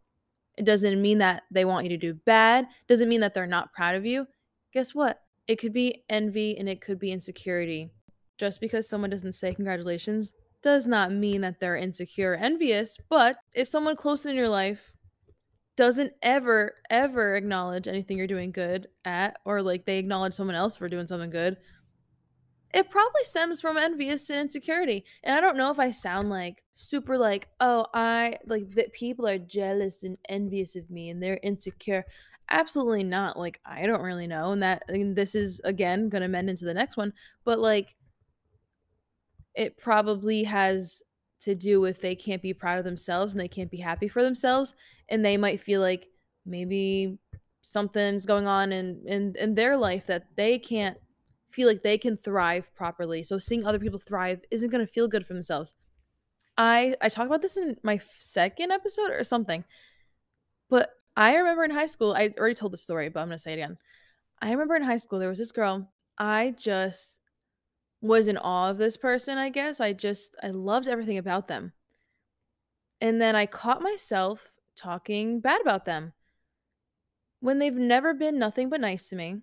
It 0.58 0.66
doesn't 0.66 1.02
mean 1.02 1.20
that 1.20 1.44
they 1.52 1.66
want 1.66 1.86
you 1.86 1.90
to 1.90 1.98
do 1.98 2.14
bad. 2.14 2.66
It 2.66 2.88
doesn't 2.88 3.10
mean 3.10 3.22
that 3.22 3.34
they're 3.34 3.48
not 3.48 3.74
proud 3.74 3.96
of 3.96 4.06
you. 4.06 4.28
Guess 4.74 4.94
what? 4.94 5.22
It 5.48 5.58
could 5.60 5.74
be 5.74 6.04
envy 6.10 6.58
and 6.58 6.68
it 6.68 6.82
could 6.82 7.00
be 7.00 7.12
insecurity. 7.12 7.92
Just 8.38 8.62
because 8.62 8.88
someone 8.88 9.10
doesn't 9.10 9.34
say 9.34 9.54
congratulations 9.56 10.32
does 10.68 10.86
not 10.86 11.14
mean 11.14 11.40
that 11.40 11.62
they're 11.62 11.78
insecure 11.78 12.34
or 12.34 12.36
envious. 12.36 12.98
But 13.08 13.38
if 13.54 13.70
someone 13.70 13.96
close 13.96 14.26
in 14.26 14.36
your 14.36 14.50
life 14.50 14.92
doesn't 15.78 16.12
ever, 16.22 16.74
ever 16.90 17.36
acknowledge 17.36 17.88
anything 17.88 18.18
you're 18.18 18.28
doing 18.28 18.52
good 18.52 18.88
at, 19.06 19.38
or 19.46 19.62
like 19.62 19.86
they 19.86 19.98
acknowledge 19.98 20.34
someone 20.34 20.58
else 20.58 20.76
for 20.76 20.90
doing 20.90 21.08
something 21.08 21.30
good, 21.30 21.56
it 22.74 22.90
probably 22.90 23.24
stems 23.24 23.62
from 23.62 23.78
envious 23.78 24.30
and 24.30 24.42
insecurity. 24.42 25.06
And 25.24 25.38
I 25.38 25.40
don't 25.40 25.56
know 25.56 25.72
if 25.72 25.80
I 25.80 25.92
sound 25.92 26.30
like 26.30 26.62
super 26.74 27.18
like, 27.18 27.48
oh, 27.62 27.86
I 27.94 28.36
like 28.46 28.70
that 28.72 28.92
people 28.92 29.26
are 29.26 29.38
jealous 29.38 30.04
and 30.04 30.18
envious 30.28 30.76
of 30.76 30.90
me 30.90 31.12
and 31.12 31.24
they're 31.24 31.40
insecure. 31.44 32.04
Absolutely 32.50 33.06
not. 33.06 33.40
Like, 33.40 33.62
I 33.66 33.86
don't 33.86 34.02
really 34.02 34.28
know. 34.28 34.52
And 34.52 34.62
that, 34.64 34.84
and 34.90 35.16
this 35.16 35.34
is 35.34 35.62
again 35.64 36.10
to 36.10 36.28
mend 36.28 36.50
into 36.50 36.66
the 36.66 36.74
next 36.74 36.98
one. 36.98 37.14
But 37.46 37.60
like, 37.60 37.96
it 39.58 39.78
probably 39.78 40.44
has 40.44 41.02
to 41.42 41.56
do 41.56 41.82
with 41.82 42.00
they 42.00 42.16
can't 42.16 42.42
be 42.42 42.54
proud 42.54 42.78
of 42.78 42.86
themselves 42.86 43.34
and 43.34 43.42
they 43.42 43.48
can't 43.48 43.72
be 43.72 43.78
happy 43.78 44.08
for 44.08 44.24
themselves. 44.24 44.76
And 45.10 45.26
they 45.26 45.36
might 45.36 45.60
feel 45.60 45.82
like 45.82 46.08
maybe 46.46 47.18
something's 47.62 48.26
going 48.26 48.48
on 48.48 48.72
in, 48.72 49.04
in, 49.06 49.36
in 49.38 49.56
their 49.56 49.76
life 49.76 50.06
that 50.08 50.28
they 50.36 50.60
can't 50.60 50.98
feel 51.50 51.68
like 51.68 51.82
they 51.82 51.98
can 51.98 52.16
thrive 52.16 52.74
properly. 52.76 53.24
So 53.24 53.40
seeing 53.40 53.66
other 53.66 53.80
people 53.80 54.00
thrive 54.00 54.42
isn't 54.52 54.70
going 54.70 54.86
to 54.86 54.92
feel 54.92 55.08
good 55.08 55.26
for 55.26 55.34
themselves. 55.34 55.74
I 56.58 56.96
I 57.02 57.10
talked 57.10 57.28
about 57.28 57.42
this 57.42 57.58
in 57.58 57.78
my 57.84 58.00
second 58.18 58.72
episode 58.72 59.12
or 59.12 59.24
something. 59.24 59.64
But 60.70 60.92
I 61.16 61.36
remember 61.36 61.64
in 61.64 61.72
high 61.72 61.86
school, 61.86 62.14
I 62.14 62.34
already 62.38 62.56
told 62.56 62.74
the 62.74 62.78
story, 62.78 63.10
but 63.10 63.22
I'm 63.22 63.28
going 63.28 63.38
to 63.38 63.42
say 63.42 63.52
it 63.52 63.56
again. 63.56 63.78
I 64.42 64.52
remember 64.52 64.76
in 64.76 64.84
high 64.84 64.98
school 64.98 65.20
there 65.20 65.30
was 65.30 65.40
this 65.40 65.52
girl 65.52 65.90
I 66.18 66.56
just 66.58 67.22
was 68.02 68.28
in 68.28 68.38
awe 68.38 68.70
of 68.70 68.78
this 68.78 68.98
person, 68.98 69.38
I 69.38 69.50
guess. 69.50 69.80
I 69.80 69.94
just 69.94 70.36
I 70.42 70.50
loved 70.50 70.88
everything 70.88 71.18
about 71.18 71.48
them. 71.48 71.74
And 73.02 73.22
then 73.22 73.36
I 73.36 73.46
caught 73.46 73.82
myself 73.82 74.54
talking 74.76 75.40
bad 75.40 75.62
about 75.62 75.86
them 75.86 76.14
when 77.40 77.60
they've 77.60 77.76
never 77.76 78.14
been 78.14 78.40
nothing 78.40 78.70
but 78.70 78.82
nice 78.82 79.10
to 79.10 79.16
me. 79.16 79.38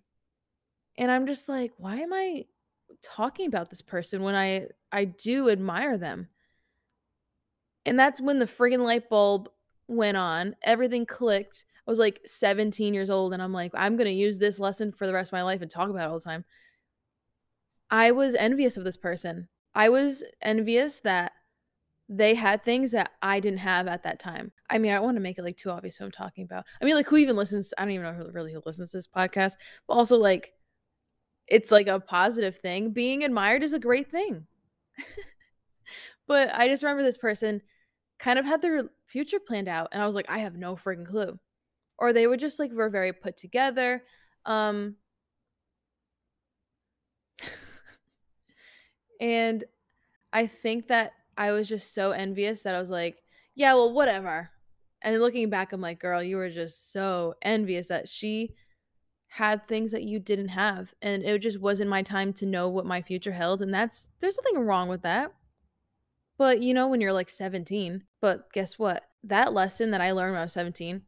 And 0.96 1.11
I'm 1.11 1.26
just 1.26 1.49
like, 1.49 1.73
why 1.76 1.96
am 1.96 2.12
I 2.12 2.46
talking 3.02 3.46
about 3.46 3.70
this 3.70 3.82
person 3.82 4.23
when 4.23 4.34
I 4.34 4.68
I 4.92 5.04
do 5.04 5.50
admire 5.50 5.99
them? 5.99 6.28
And 7.87 7.99
that's 7.99 8.20
when 8.20 8.38
the 8.38 8.46
friggin' 8.46 8.84
light 8.84 9.08
bulb 9.11 9.49
went 9.88 10.16
on. 10.16 10.56
Everything 10.62 11.04
clicked. 11.06 11.64
I 11.87 11.90
was 11.90 11.99
like 11.99 12.20
17 12.25 12.94
years 12.94 13.11
old 13.11 13.34
and 13.34 13.42
I'm 13.42 13.52
like, 13.52 13.73
I'm 13.75 13.96
going 13.96 14.06
to 14.06 14.12
use 14.12 14.38
this 14.38 14.58
lesson 14.58 14.90
for 14.90 15.06
the 15.06 15.12
rest 15.12 15.28
of 15.28 15.32
my 15.34 15.42
life 15.42 15.61
and 15.61 15.70
talk 15.70 15.90
about 15.90 16.08
it 16.08 16.11
all 16.11 16.18
the 16.18 16.25
time. 16.25 16.44
I 17.90 18.10
was 18.10 18.34
envious 18.34 18.76
of 18.76 18.84
this 18.84 18.96
person. 18.96 19.48
I 19.74 19.88
was 19.88 20.22
envious 20.40 21.00
that 21.00 21.32
they 22.08 22.34
had 22.34 22.64
things 22.64 22.90
that 22.90 23.12
I 23.22 23.40
didn't 23.40 23.60
have 23.60 23.86
at 23.86 24.02
that 24.02 24.20
time. 24.20 24.52
I 24.68 24.78
mean, 24.78 24.92
I 24.92 24.96
don't 24.96 25.04
want 25.04 25.16
to 25.16 25.22
make 25.22 25.38
it 25.38 25.44
like 25.44 25.56
too 25.56 25.70
obvious 25.70 25.96
who 25.96 26.04
I'm 26.04 26.10
talking 26.10 26.44
about. 26.44 26.64
I 26.80 26.84
mean, 26.84 26.94
like 26.94 27.06
who 27.06 27.16
even 27.16 27.36
listens? 27.36 27.72
I 27.78 27.82
don't 27.82 27.92
even 27.92 28.04
know 28.04 28.12
who 28.12 28.30
really 28.30 28.52
who 28.52 28.62
listens 28.64 28.90
to 28.90 28.98
this 28.98 29.08
podcast, 29.08 29.52
but 29.88 29.94
also 29.94 30.16
like 30.16 30.52
it's 31.46 31.70
like 31.70 31.86
a 31.86 32.00
positive 32.00 32.56
thing. 32.56 32.90
Being 32.90 33.24
admired 33.24 33.62
is 33.62 33.72
a 33.72 33.78
great 33.78 34.10
thing. 34.10 34.46
but 36.26 36.50
I 36.52 36.68
just 36.68 36.82
remember 36.82 37.02
this 37.02 37.18
person 37.18 37.62
kind 38.18 38.38
of 38.38 38.44
had 38.44 38.62
their 38.62 38.84
future 39.06 39.40
planned 39.40 39.68
out 39.68 39.88
and 39.92 40.02
I 40.02 40.06
was 40.06 40.14
like, 40.14 40.30
I 40.30 40.38
have 40.38 40.56
no 40.56 40.76
freaking 40.76 41.06
clue. 41.06 41.38
Or 41.98 42.12
they 42.12 42.26
were 42.26 42.36
just 42.36 42.58
like 42.58 42.72
were 42.72 42.90
very 42.90 43.12
put 43.12 43.36
together. 43.36 44.02
Um 44.44 44.96
and 49.21 49.64
I 50.33 50.47
think 50.47 50.88
that 50.88 51.12
I 51.37 51.52
was 51.52 51.68
just 51.68 51.94
so 51.94 52.11
envious 52.11 52.62
that 52.62 52.75
I 52.75 52.80
was 52.80 52.90
like, 52.90 53.18
yeah, 53.54 53.75
well, 53.75 53.92
whatever. 53.92 54.50
And 55.02 55.21
looking 55.21 55.50
back, 55.50 55.73
I'm 55.73 55.80
like, 55.80 56.00
girl, 56.00 56.23
you 56.23 56.37
were 56.37 56.50
just 56.50 56.92
so 56.92 57.35
envious 57.42 57.88
that 57.88 58.09
she 58.09 58.54
had 59.28 59.66
things 59.66 59.90
that 59.92 60.04
you 60.04 60.21
didn't 60.21 60.49
have 60.49 60.94
and 61.02 61.25
it 61.25 61.38
just 61.40 61.61
wasn't 61.61 61.90
my 61.90 62.02
time 62.02 62.33
to 62.33 62.47
know 62.47 62.68
what 62.68 62.87
my 62.87 63.02
future 63.02 63.33
held. 63.33 63.62
And 63.62 63.75
that's 63.75 64.11
there's 64.21 64.38
nothing 64.38 64.61
wrong 64.64 64.88
with 64.88 65.02
that. 65.02 65.33
But 66.38 66.62
you 66.62 66.73
know 66.73 66.88
when 66.88 67.00
you're 67.00 67.12
like 67.12 67.30
17 67.30 68.04
but 68.21 68.52
guess 68.52 68.78
what? 68.78 69.04
That 69.25 69.52
lesson 69.52 69.90
that 69.90 70.00
i 70.00 70.12
learned 70.12 70.33
when 70.33 70.40
i 70.40 70.44
was 70.44 70.52
17 70.52 71.02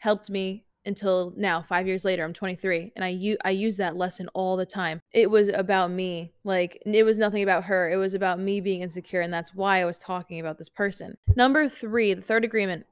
helped 0.00 0.30
me 0.30 0.64
until 0.86 1.32
now 1.36 1.62
5 1.62 1.86
years 1.86 2.04
later 2.04 2.24
i'm 2.24 2.32
23 2.32 2.92
and 2.94 3.04
i 3.04 3.08
u- 3.08 3.38
i 3.44 3.50
use 3.50 3.76
that 3.76 3.96
lesson 3.96 4.28
all 4.34 4.56
the 4.56 4.66
time 4.66 5.00
it 5.12 5.30
was 5.30 5.48
about 5.48 5.90
me 5.90 6.32
like 6.44 6.82
it 6.84 7.04
was 7.04 7.18
nothing 7.18 7.42
about 7.42 7.64
her 7.64 7.90
it 7.90 7.96
was 7.96 8.14
about 8.14 8.38
me 8.38 8.60
being 8.60 8.82
insecure 8.82 9.20
and 9.20 9.32
that's 9.32 9.54
why 9.54 9.80
i 9.80 9.84
was 9.84 9.98
talking 9.98 10.40
about 10.40 10.58
this 10.58 10.68
person 10.68 11.16
number 11.36 11.68
3 11.68 12.14
the 12.14 12.22
third 12.22 12.44
agreement 12.44 12.86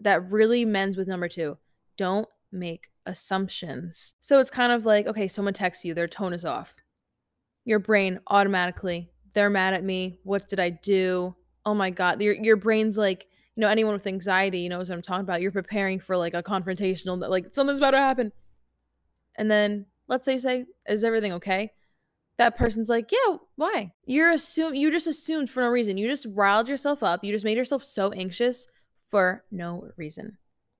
that 0.00 0.30
really 0.30 0.64
mends 0.64 0.96
with 0.96 1.08
number 1.08 1.28
2 1.28 1.56
don't 1.96 2.28
make 2.50 2.88
assumptions. 3.06 4.14
So 4.20 4.38
it's 4.38 4.50
kind 4.50 4.72
of 4.72 4.86
like, 4.86 5.06
okay, 5.06 5.28
someone 5.28 5.54
texts 5.54 5.84
you, 5.84 5.94
their 5.94 6.08
tone 6.08 6.32
is 6.32 6.44
off. 6.44 6.76
Your 7.64 7.78
brain 7.78 8.20
automatically, 8.26 9.10
they're 9.34 9.50
mad 9.50 9.74
at 9.74 9.84
me. 9.84 10.20
What 10.22 10.48
did 10.48 10.60
I 10.60 10.70
do? 10.70 11.34
Oh 11.66 11.74
my 11.74 11.90
God. 11.90 12.20
Your, 12.22 12.34
your 12.34 12.56
brain's 12.56 12.96
like, 12.96 13.26
you 13.56 13.60
know, 13.60 13.68
anyone 13.68 13.94
with 13.94 14.06
anxiety 14.06 14.60
you 14.60 14.68
knows 14.68 14.88
what 14.88 14.96
I'm 14.96 15.02
talking 15.02 15.22
about. 15.22 15.42
You're 15.42 15.52
preparing 15.52 16.00
for 16.00 16.16
like 16.16 16.34
a 16.34 16.42
confrontational, 16.42 17.28
like 17.28 17.54
something's 17.54 17.80
about 17.80 17.92
to 17.92 17.98
happen. 17.98 18.32
And 19.36 19.50
then 19.50 19.86
let's 20.08 20.24
say 20.24 20.34
you 20.34 20.40
say, 20.40 20.66
is 20.88 21.04
everything 21.04 21.32
okay? 21.34 21.72
That 22.36 22.56
person's 22.56 22.88
like, 22.88 23.12
yeah, 23.12 23.36
why? 23.56 23.92
You're 24.06 24.32
assume 24.32 24.74
you 24.74 24.90
just 24.90 25.06
assumed 25.06 25.50
for 25.50 25.60
no 25.60 25.68
reason. 25.68 25.96
You 25.96 26.08
just 26.08 26.26
riled 26.30 26.68
yourself 26.68 27.02
up. 27.02 27.22
You 27.22 27.32
just 27.32 27.44
made 27.44 27.56
yourself 27.56 27.84
so 27.84 28.10
anxious 28.10 28.66
for 29.08 29.44
no 29.52 29.88
reason 29.96 30.36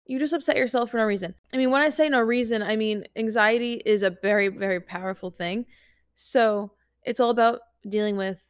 you 0.07 0.19
just 0.19 0.33
upset 0.33 0.57
yourself 0.57 0.91
for 0.91 0.99
no 0.99 1.05
reason. 1.05 1.35
I 1.53 1.57
mean, 1.57 1.71
when 1.71 1.81
I 1.81 1.89
say 1.89 2.09
no 2.09 2.21
reason, 2.21 2.63
I 2.63 2.77
mean 2.77 3.07
anxiety 3.17 3.75
is 3.85 4.03
a 4.03 4.17
very, 4.23 4.49
very 4.49 4.81
powerful 4.81 5.31
thing. 5.31 5.67
So 6.15 6.73
it's 7.03 7.21
all 7.21 7.31
about 7.31 7.61
dealing 7.89 8.17
with 8.17 8.43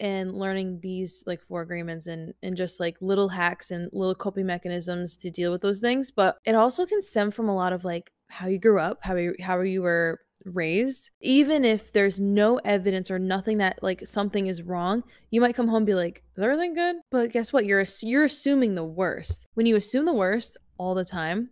and 0.00 0.34
learning 0.34 0.80
these 0.82 1.22
like 1.26 1.42
four 1.42 1.62
agreements 1.62 2.06
and 2.06 2.34
and 2.42 2.56
just 2.56 2.80
like 2.80 2.96
little 3.00 3.28
hacks 3.28 3.70
and 3.70 3.88
little 3.92 4.14
coping 4.14 4.46
mechanisms 4.46 5.16
to 5.16 5.30
deal 5.30 5.52
with 5.52 5.62
those 5.62 5.80
things. 5.80 6.10
But 6.10 6.38
it 6.44 6.54
also 6.54 6.86
can 6.86 7.02
stem 7.02 7.30
from 7.30 7.48
a 7.48 7.54
lot 7.54 7.72
of 7.72 7.84
like 7.84 8.12
how 8.28 8.48
you 8.48 8.58
grew 8.58 8.78
up, 8.78 8.98
how 9.02 9.16
you 9.16 9.34
how 9.40 9.60
you 9.60 9.82
were 9.82 10.20
raised 10.44 11.08
even 11.22 11.64
if 11.64 11.90
there's 11.94 12.20
no 12.20 12.58
evidence 12.66 13.10
or 13.10 13.18
nothing 13.18 13.56
that 13.56 13.78
like 13.82 14.06
something 14.06 14.46
is 14.46 14.60
wrong 14.62 15.02
you 15.30 15.40
might 15.40 15.54
come 15.54 15.68
home 15.68 15.86
be 15.86 15.94
like 15.94 16.22
is 16.36 16.44
everything 16.44 16.74
good 16.74 16.96
but 17.10 17.32
guess 17.32 17.50
what 17.50 17.64
you're 17.64 17.86
you're 18.02 18.24
assuming 18.24 18.74
the 18.74 18.84
worst 18.84 19.46
when 19.54 19.64
you 19.64 19.74
assume 19.74 20.04
the 20.04 20.12
worst 20.12 20.58
all 20.78 20.94
the 20.94 21.04
time, 21.04 21.50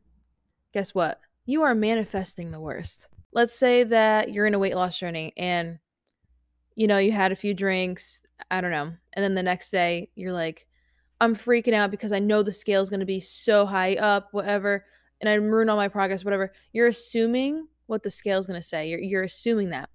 guess 0.73 0.95
what? 0.95 1.21
You 1.45 1.63
are 1.63 1.75
manifesting 1.75 2.51
the 2.51 2.61
worst. 2.61 3.07
Let's 3.33 3.55
say 3.55 3.85
that 3.85 4.33
you're 4.33 4.47
in 4.47 4.55
a 4.55 4.59
weight 4.59 4.75
loss 4.75 4.99
journey 4.99 5.33
and 5.37 5.79
you 6.75 6.87
know, 6.87 6.99
you 6.99 7.13
had 7.13 7.33
a 7.33 7.37
few 7.37 7.55
drinks, 7.55 8.23
I 8.51 8.61
don't 8.61 8.71
know, 8.71 8.93
and 9.13 9.25
then 9.25 9.35
the 9.35 9.43
next 9.43 9.71
day 9.71 10.11
you're 10.15 10.33
like, 10.33 10.67
I'm 11.21 11.37
freaking 11.37 11.75
out 11.75 11.91
because 11.91 12.13
I 12.13 12.19
know 12.19 12.43
the 12.43 12.51
scale 12.51 12.83
is 12.83 12.91
going 12.91 13.01
to 13.01 13.07
be 13.07 13.21
so 13.21 13.65
high 13.65 13.95
up, 13.95 14.29
whatever, 14.33 14.85
and 15.21 15.29
I 15.29 15.35
ruin 15.35 15.69
all 15.69 15.77
my 15.77 15.89
progress, 15.89 16.25
whatever. 16.25 16.53
You're 16.73 16.89
assuming 16.89 17.69
what 17.87 18.03
the 18.03 18.11
scale 18.11 18.39
is 18.39 18.47
going 18.47 18.61
to 18.61 18.67
say. 18.67 18.89
You're, 18.89 19.01
you're 19.01 19.23
assuming 19.23 19.71
that. 19.71 19.89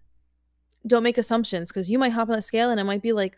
Don't 0.85 1.03
make 1.03 1.17
assumptions 1.17 1.69
because 1.69 1.89
you 1.89 1.99
might 1.99 2.13
hop 2.13 2.29
on 2.29 2.35
the 2.35 2.41
scale 2.41 2.69
and 2.69 2.79
it 2.79 2.85
might 2.85 3.01
be 3.01 3.11
like 3.11 3.37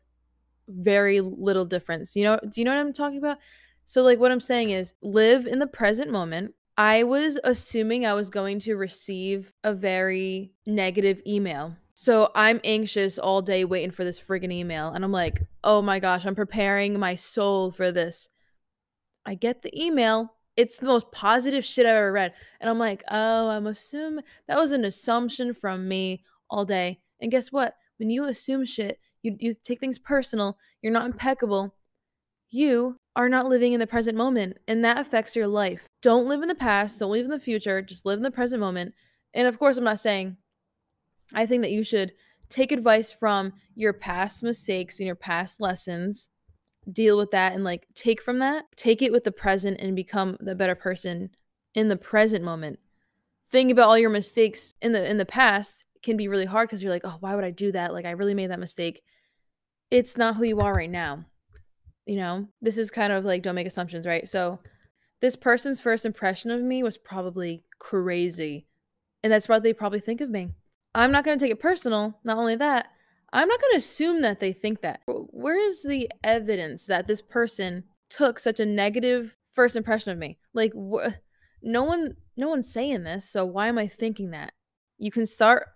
very 0.68 1.20
little 1.20 1.66
difference. 1.66 2.16
You 2.16 2.26
know, 2.26 2.40
do 2.48 2.62
you 2.62 2.66
know 2.66 2.76
what 2.76 2.80
I'm 2.80 2.94
talking 2.94 3.18
about? 3.18 3.38
So, 3.86 4.04
like, 4.04 4.20
what 4.20 4.32
I'm 4.32 4.40
saying 4.40 4.70
is 4.70 4.94
live 5.02 5.48
in 5.48 5.58
the 5.58 5.66
present 5.66 6.12
moment. 6.12 6.54
I 6.78 7.04
was 7.04 7.40
assuming 7.44 8.06
I 8.06 8.14
was 8.14 8.30
going 8.30 8.60
to 8.62 8.76
receive 8.76 9.52
a 9.64 9.74
very 9.74 10.52
negative 10.68 11.22
email. 11.26 11.76
So 12.02 12.32
I'm 12.34 12.62
anxious 12.64 13.20
all 13.20 13.42
day 13.42 13.66
waiting 13.66 13.92
for 13.92 14.06
this 14.06 14.22
friggin' 14.22 14.54
email. 14.54 14.88
And 14.88 15.04
I'm 15.04 15.12
like, 15.12 15.42
oh 15.66 15.82
my 15.82 16.00
gosh, 16.00 16.26
I'm 16.26 16.34
preparing 16.34 16.98
my 16.98 17.16
soul 17.16 17.72
for 17.72 17.92
this. 17.92 18.30
I 19.26 19.36
get 19.36 19.64
the 19.64 19.84
email. 19.86 20.36
It's 20.56 20.78
the 20.78 20.86
most 20.86 21.12
positive 21.12 21.66
shit 21.66 21.86
I've 21.86 21.98
ever 21.98 22.14
read. 22.14 22.34
And 22.62 22.70
I'm 22.70 22.80
like, 22.80 23.04
oh, 23.12 23.50
I'm 23.50 23.68
assuming 23.68 24.24
that 24.48 24.58
was 24.58 24.72
an 24.72 24.86
assumption 24.86 25.54
from 25.54 25.90
me 25.90 26.24
all 26.50 26.64
day. 26.64 27.02
And 27.20 27.32
guess 27.32 27.52
what? 27.52 27.74
When 27.98 28.10
you 28.10 28.24
assume 28.24 28.64
shit, 28.64 28.98
you, 29.22 29.36
you 29.38 29.54
take 29.54 29.82
things 29.82 30.00
personal, 30.00 30.58
you're 30.82 30.94
not 30.94 31.06
impeccable, 31.06 31.76
you 32.50 32.96
are 33.18 33.28
not 33.28 33.50
living 33.50 33.74
in 33.74 33.82
the 33.82 33.86
present 33.86 34.16
moment. 34.16 34.56
And 34.70 34.86
that 34.86 35.00
affects 35.00 35.36
your 35.36 35.48
life. 35.48 35.86
Don't 36.02 36.30
live 36.30 36.44
in 36.44 36.48
the 36.48 36.56
past, 36.56 36.98
don't 36.98 37.12
live 37.12 37.26
in 37.26 37.32
the 37.32 37.42
future, 37.42 37.82
just 37.82 38.06
live 38.06 38.20
in 38.20 38.24
the 38.24 38.32
present 38.32 38.62
moment. 38.62 38.94
And 39.34 39.50
of 39.50 39.60
course, 39.60 39.76
I'm 39.76 39.84
not 39.84 40.00
saying, 40.00 40.38
I 41.34 41.46
think 41.46 41.64
that 41.64 41.72
you 41.72 41.84
should 41.84 42.14
take 42.50 42.72
advice 42.72 43.12
from 43.12 43.54
your 43.76 43.94
past 43.94 44.44
mistakes 44.44 45.00
and 45.00 45.06
your 45.06 45.16
past 45.16 45.62
lessons, 45.62 46.30
deal 46.92 47.18
with 47.18 47.32
that, 47.32 47.54
and 47.54 47.64
like 47.64 47.88
take 47.94 48.22
from 48.22 48.40
that, 48.40 48.66
take 48.76 49.02
it 49.02 49.12
with 49.12 49.24
the 49.24 49.32
present 49.32 49.80
and 49.80 49.96
become 49.96 50.38
the 50.40 50.56
better 50.56 50.76
person 50.76 51.30
in 51.76 51.88
the 51.88 51.98
present 51.98 52.44
moment. 52.44 52.80
Think 53.50 53.72
about 53.72 53.88
all 53.88 53.98
your 53.98 54.10
mistakes 54.10 54.74
in 54.82 54.92
the 54.92 55.10
in 55.10 55.18
the 55.18 55.26
past 55.26 55.86
can 56.04 56.18
be 56.18 56.28
really 56.28 56.46
hard 56.46 56.68
because 56.68 56.82
you're 56.82 56.92
like, 56.92 57.06
oh, 57.06 57.18
why 57.20 57.36
would 57.36 57.44
I 57.44 57.52
do 57.52 57.72
that? 57.72 57.94
Like 57.94 58.06
I 58.06 58.12
really 58.12 58.34
made 58.34 58.52
that 58.52 58.60
mistake. 58.60 59.02
It's 59.92 60.18
not 60.18 60.36
who 60.36 60.44
you 60.44 60.60
are 60.62 60.74
right 60.74 60.90
now. 60.90 61.26
You 62.06 62.18
know, 62.18 62.48
this 62.62 62.78
is 62.78 62.90
kind 62.90 63.14
of 63.14 63.26
like 63.26 63.44
don't 63.44 63.56
make 63.56 63.68
assumptions, 63.68 64.08
right? 64.08 64.28
So 64.28 64.60
this 65.22 65.36
person's 65.36 65.82
first 65.82 66.06
impression 66.06 66.52
of 66.52 66.62
me 66.62 66.82
was 66.84 66.98
probably 66.98 67.64
crazy. 67.78 68.66
And 69.24 69.32
that's 69.32 69.50
what 69.50 69.64
they 69.64 69.74
probably 69.74 70.00
think 70.00 70.22
of 70.22 70.30
me. 70.30 70.50
I'm 70.96 71.12
not 71.12 71.24
going 71.24 71.38
to 71.38 71.44
take 71.44 71.52
it 71.52 71.60
personal. 71.60 72.20
Not 72.24 72.38
only 72.38 72.56
that, 72.56 72.88
I'm 73.32 73.48
not 73.48 73.62
going 73.62 73.74
to 73.74 73.78
assume 73.78 74.22
that 74.22 74.40
they 74.40 74.54
think 74.54 74.82
that. 74.82 75.02
Where 75.06 75.60
is 75.60 75.84
the 75.84 76.10
evidence 76.24 76.86
that 76.88 77.08
this 77.08 77.22
person 77.22 77.84
took 78.10 78.40
such 78.40 78.60
a 78.60 78.66
negative 78.66 79.38
first 79.54 79.76
impression 79.76 80.12
of 80.12 80.18
me? 80.18 80.40
Like 80.54 80.74
wh- 80.74 81.14
no 81.62 81.84
one 81.84 82.16
no 82.36 82.48
one's 82.48 82.72
saying 82.72 83.04
this, 83.04 83.30
so 83.30 83.46
why 83.46 83.68
am 83.68 83.78
I 83.78 83.88
thinking 83.88 84.32
that? 84.32 84.54
You 84.98 85.12
can 85.12 85.26
start 85.26 85.68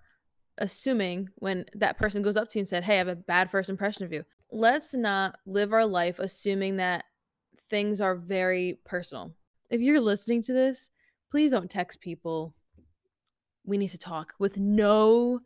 assuming 0.57 1.29
when 1.35 1.65
that 1.75 1.97
person 1.97 2.21
goes 2.21 2.37
up 2.37 2.49
to 2.49 2.59
you 2.59 2.61
and 2.61 2.69
said, 2.69 2.83
"Hey, 2.83 2.95
I 2.95 2.99
have 2.99 3.07
a 3.07 3.15
bad 3.15 3.51
first 3.51 3.69
impression 3.69 4.05
of 4.05 4.13
you." 4.13 4.23
Let's 4.51 4.93
not 4.93 5.37
live 5.45 5.73
our 5.73 5.85
life 5.85 6.19
assuming 6.19 6.77
that 6.77 7.05
things 7.69 8.01
are 8.01 8.15
very 8.15 8.79
personal. 8.85 9.33
If 9.69 9.81
you're 9.81 9.99
listening 9.99 10.43
to 10.43 10.53
this, 10.53 10.89
please 11.31 11.51
don't 11.51 11.69
text 11.69 12.01
people 12.01 12.55
we 13.65 13.77
need 13.77 13.89
to 13.89 13.97
talk 13.97 14.33
with 14.39 14.57
no 14.57 15.41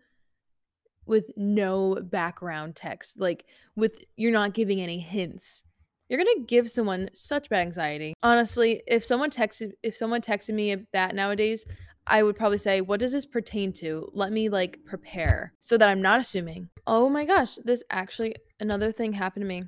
with 1.05 1.31
no 1.37 1.97
background 2.01 2.75
text. 2.75 3.19
Like 3.19 3.45
with 3.75 4.03
you're 4.15 4.31
not 4.31 4.53
giving 4.53 4.81
any 4.81 4.99
hints. 4.99 5.63
You're 6.09 6.19
gonna 6.19 6.45
give 6.45 6.71
someone 6.71 7.09
such 7.13 7.49
bad 7.49 7.61
anxiety. 7.61 8.13
Honestly, 8.23 8.83
if 8.87 9.03
someone 9.03 9.29
texted 9.29 9.73
if 9.83 9.95
someone 9.95 10.21
texted 10.21 10.53
me 10.53 10.85
that 10.93 11.15
nowadays, 11.15 11.65
I 12.05 12.23
would 12.23 12.37
probably 12.37 12.57
say, 12.57 12.81
what 12.81 12.99
does 12.99 13.11
this 13.11 13.25
pertain 13.25 13.73
to? 13.73 14.09
Let 14.13 14.31
me 14.31 14.49
like 14.49 14.79
prepare 14.85 15.53
so 15.59 15.77
that 15.77 15.89
I'm 15.89 16.01
not 16.01 16.21
assuming. 16.21 16.69
Oh 16.85 17.09
my 17.09 17.25
gosh, 17.25 17.55
this 17.63 17.83
actually 17.89 18.35
another 18.59 18.91
thing 18.91 19.13
happened 19.13 19.43
to 19.43 19.47
me. 19.47 19.65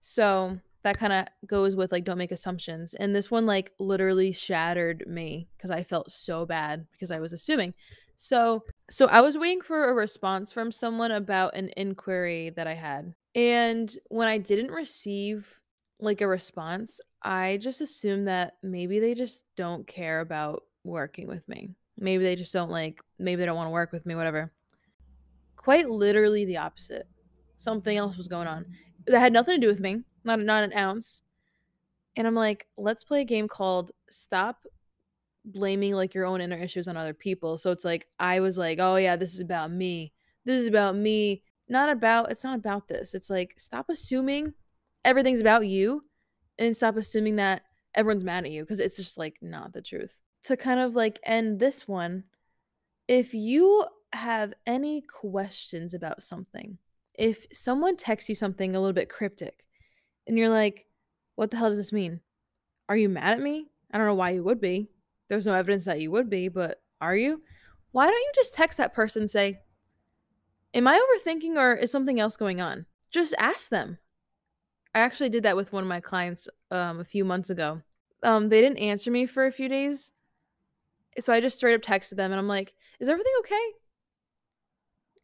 So 0.00 0.60
that 0.84 0.98
kind 0.98 1.12
of 1.12 1.26
goes 1.46 1.74
with 1.74 1.90
like 1.90 2.04
don't 2.04 2.18
make 2.18 2.30
assumptions. 2.30 2.94
And 2.94 3.16
this 3.16 3.30
one 3.30 3.46
like 3.46 3.72
literally 3.80 4.32
shattered 4.32 5.04
me 5.08 5.48
because 5.56 5.70
I 5.70 5.82
felt 5.82 6.12
so 6.12 6.46
bad 6.46 6.86
because 6.92 7.10
I 7.10 7.20
was 7.20 7.32
assuming. 7.32 7.74
So 8.16 8.64
so 8.90 9.06
I 9.06 9.22
was 9.22 9.36
waiting 9.36 9.62
for 9.62 9.88
a 9.88 9.94
response 9.94 10.52
from 10.52 10.70
someone 10.70 11.10
about 11.10 11.56
an 11.56 11.70
inquiry 11.76 12.50
that 12.50 12.66
I 12.66 12.74
had. 12.74 13.14
And 13.34 13.92
when 14.08 14.28
I 14.28 14.38
didn't 14.38 14.70
receive 14.70 15.58
like 15.98 16.20
a 16.20 16.28
response, 16.28 17.00
I 17.22 17.56
just 17.56 17.80
assumed 17.80 18.28
that 18.28 18.54
maybe 18.62 19.00
they 19.00 19.14
just 19.14 19.44
don't 19.56 19.86
care 19.86 20.20
about 20.20 20.64
working 20.84 21.26
with 21.26 21.48
me. 21.48 21.70
Maybe 21.98 22.24
they 22.24 22.36
just 22.36 22.52
don't 22.52 22.70
like 22.70 23.00
maybe 23.18 23.40
they 23.40 23.46
don't 23.46 23.56
want 23.56 23.68
to 23.68 23.72
work 23.72 23.90
with 23.90 24.04
me 24.04 24.14
whatever. 24.14 24.52
Quite 25.56 25.88
literally 25.88 26.44
the 26.44 26.58
opposite. 26.58 27.08
Something 27.56 27.96
else 27.96 28.18
was 28.18 28.28
going 28.28 28.48
on. 28.48 28.64
Mm. 28.64 28.66
That 29.06 29.20
had 29.20 29.32
nothing 29.32 29.54
to 29.54 29.66
do 29.66 29.70
with 29.70 29.80
me 29.80 30.02
not 30.24 30.40
not 30.40 30.64
an 30.64 30.72
ounce. 30.72 31.22
And 32.16 32.26
I'm 32.26 32.34
like, 32.34 32.66
let's 32.76 33.04
play 33.04 33.22
a 33.22 33.24
game 33.24 33.48
called 33.48 33.90
Stop 34.10 34.66
Blaming 35.44 35.92
like 35.92 36.14
your 36.14 36.24
own 36.24 36.40
inner 36.40 36.56
issues 36.56 36.88
on 36.88 36.96
other 36.96 37.12
people. 37.12 37.58
So 37.58 37.70
it's 37.70 37.84
like 37.84 38.06
I 38.18 38.40
was 38.40 38.56
like, 38.56 38.78
oh 38.80 38.96
yeah, 38.96 39.16
this 39.16 39.34
is 39.34 39.40
about 39.40 39.70
me. 39.70 40.12
This 40.44 40.56
is 40.60 40.66
about 40.66 40.96
me. 40.96 41.42
Not 41.68 41.90
about 41.90 42.30
it's 42.30 42.44
not 42.44 42.58
about 42.58 42.88
this. 42.88 43.14
It's 43.14 43.30
like 43.30 43.54
stop 43.58 43.86
assuming 43.88 44.54
everything's 45.04 45.40
about 45.40 45.66
you 45.66 46.04
and 46.58 46.76
stop 46.76 46.96
assuming 46.96 47.36
that 47.36 47.62
everyone's 47.94 48.24
mad 48.24 48.44
at 48.44 48.50
you 48.50 48.62
because 48.62 48.80
it's 48.80 48.96
just 48.96 49.18
like 49.18 49.36
not 49.42 49.72
the 49.72 49.82
truth. 49.82 50.20
To 50.44 50.56
kind 50.56 50.80
of 50.80 50.94
like 50.94 51.20
end 51.24 51.58
this 51.58 51.88
one, 51.88 52.24
if 53.08 53.34
you 53.34 53.84
have 54.12 54.54
any 54.66 55.02
questions 55.02 55.94
about 55.94 56.22
something, 56.22 56.78
if 57.14 57.46
someone 57.52 57.96
texts 57.96 58.28
you 58.28 58.34
something 58.34 58.74
a 58.74 58.80
little 58.80 58.94
bit 58.94 59.08
cryptic, 59.08 59.63
and 60.26 60.38
you're 60.38 60.48
like, 60.48 60.86
what 61.36 61.50
the 61.50 61.56
hell 61.56 61.68
does 61.68 61.78
this 61.78 61.92
mean? 61.92 62.20
Are 62.88 62.96
you 62.96 63.08
mad 63.08 63.34
at 63.34 63.42
me? 63.42 63.66
I 63.92 63.98
don't 63.98 64.06
know 64.06 64.14
why 64.14 64.30
you 64.30 64.42
would 64.44 64.60
be. 64.60 64.88
There's 65.28 65.46
no 65.46 65.54
evidence 65.54 65.84
that 65.86 66.00
you 66.00 66.10
would 66.10 66.28
be, 66.28 66.48
but 66.48 66.82
are 67.00 67.16
you? 67.16 67.42
Why 67.92 68.06
don't 68.06 68.14
you 68.14 68.32
just 68.34 68.54
text 68.54 68.78
that 68.78 68.94
person 68.94 69.22
and 69.22 69.30
say, 69.30 69.60
Am 70.74 70.88
I 70.88 71.00
overthinking 71.00 71.56
or 71.56 71.74
is 71.74 71.92
something 71.92 72.18
else 72.18 72.36
going 72.36 72.60
on? 72.60 72.86
Just 73.10 73.34
ask 73.38 73.68
them. 73.68 73.98
I 74.92 75.00
actually 75.00 75.28
did 75.28 75.44
that 75.44 75.56
with 75.56 75.72
one 75.72 75.84
of 75.84 75.88
my 75.88 76.00
clients 76.00 76.48
um, 76.72 76.98
a 76.98 77.04
few 77.04 77.24
months 77.24 77.50
ago. 77.50 77.82
Um, 78.24 78.48
they 78.48 78.60
didn't 78.60 78.78
answer 78.78 79.10
me 79.10 79.26
for 79.26 79.46
a 79.46 79.52
few 79.52 79.68
days. 79.68 80.10
So 81.20 81.32
I 81.32 81.40
just 81.40 81.56
straight 81.56 81.74
up 81.74 81.82
texted 81.82 82.16
them 82.16 82.32
and 82.32 82.40
I'm 82.40 82.48
like, 82.48 82.74
Is 82.98 83.08
everything 83.08 83.32
okay? 83.40 83.66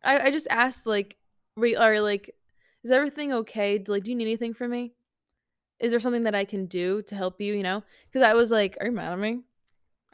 I, 0.02 0.18
I 0.26 0.30
just 0.30 0.46
asked, 0.50 0.86
like, 0.86 1.16
re- 1.56 1.76
or 1.76 2.00
like, 2.00 2.34
is 2.85 2.90
everything 2.90 3.33
okay? 3.33 3.83
Like, 3.87 4.05
do 4.05 4.11
you 4.11 4.16
need 4.16 4.25
anything 4.25 4.55
from 4.55 4.71
me? 4.71 4.93
Is 5.79 5.93
there 5.93 6.01
something 6.01 6.25
that 6.25 6.35
I 6.35 6.45
can 6.45 6.66
do 6.66 7.03
to 7.03 7.14
help 7.14 7.40
you? 7.40 7.55
You 7.55 7.62
know, 7.62 7.83
because 8.11 8.27
I 8.27 8.35
was 8.35 8.51
like, 8.51 8.77
are 8.81 8.87
you 8.87 8.93
mad 8.93 9.12
at 9.12 9.19
me? 9.19 9.40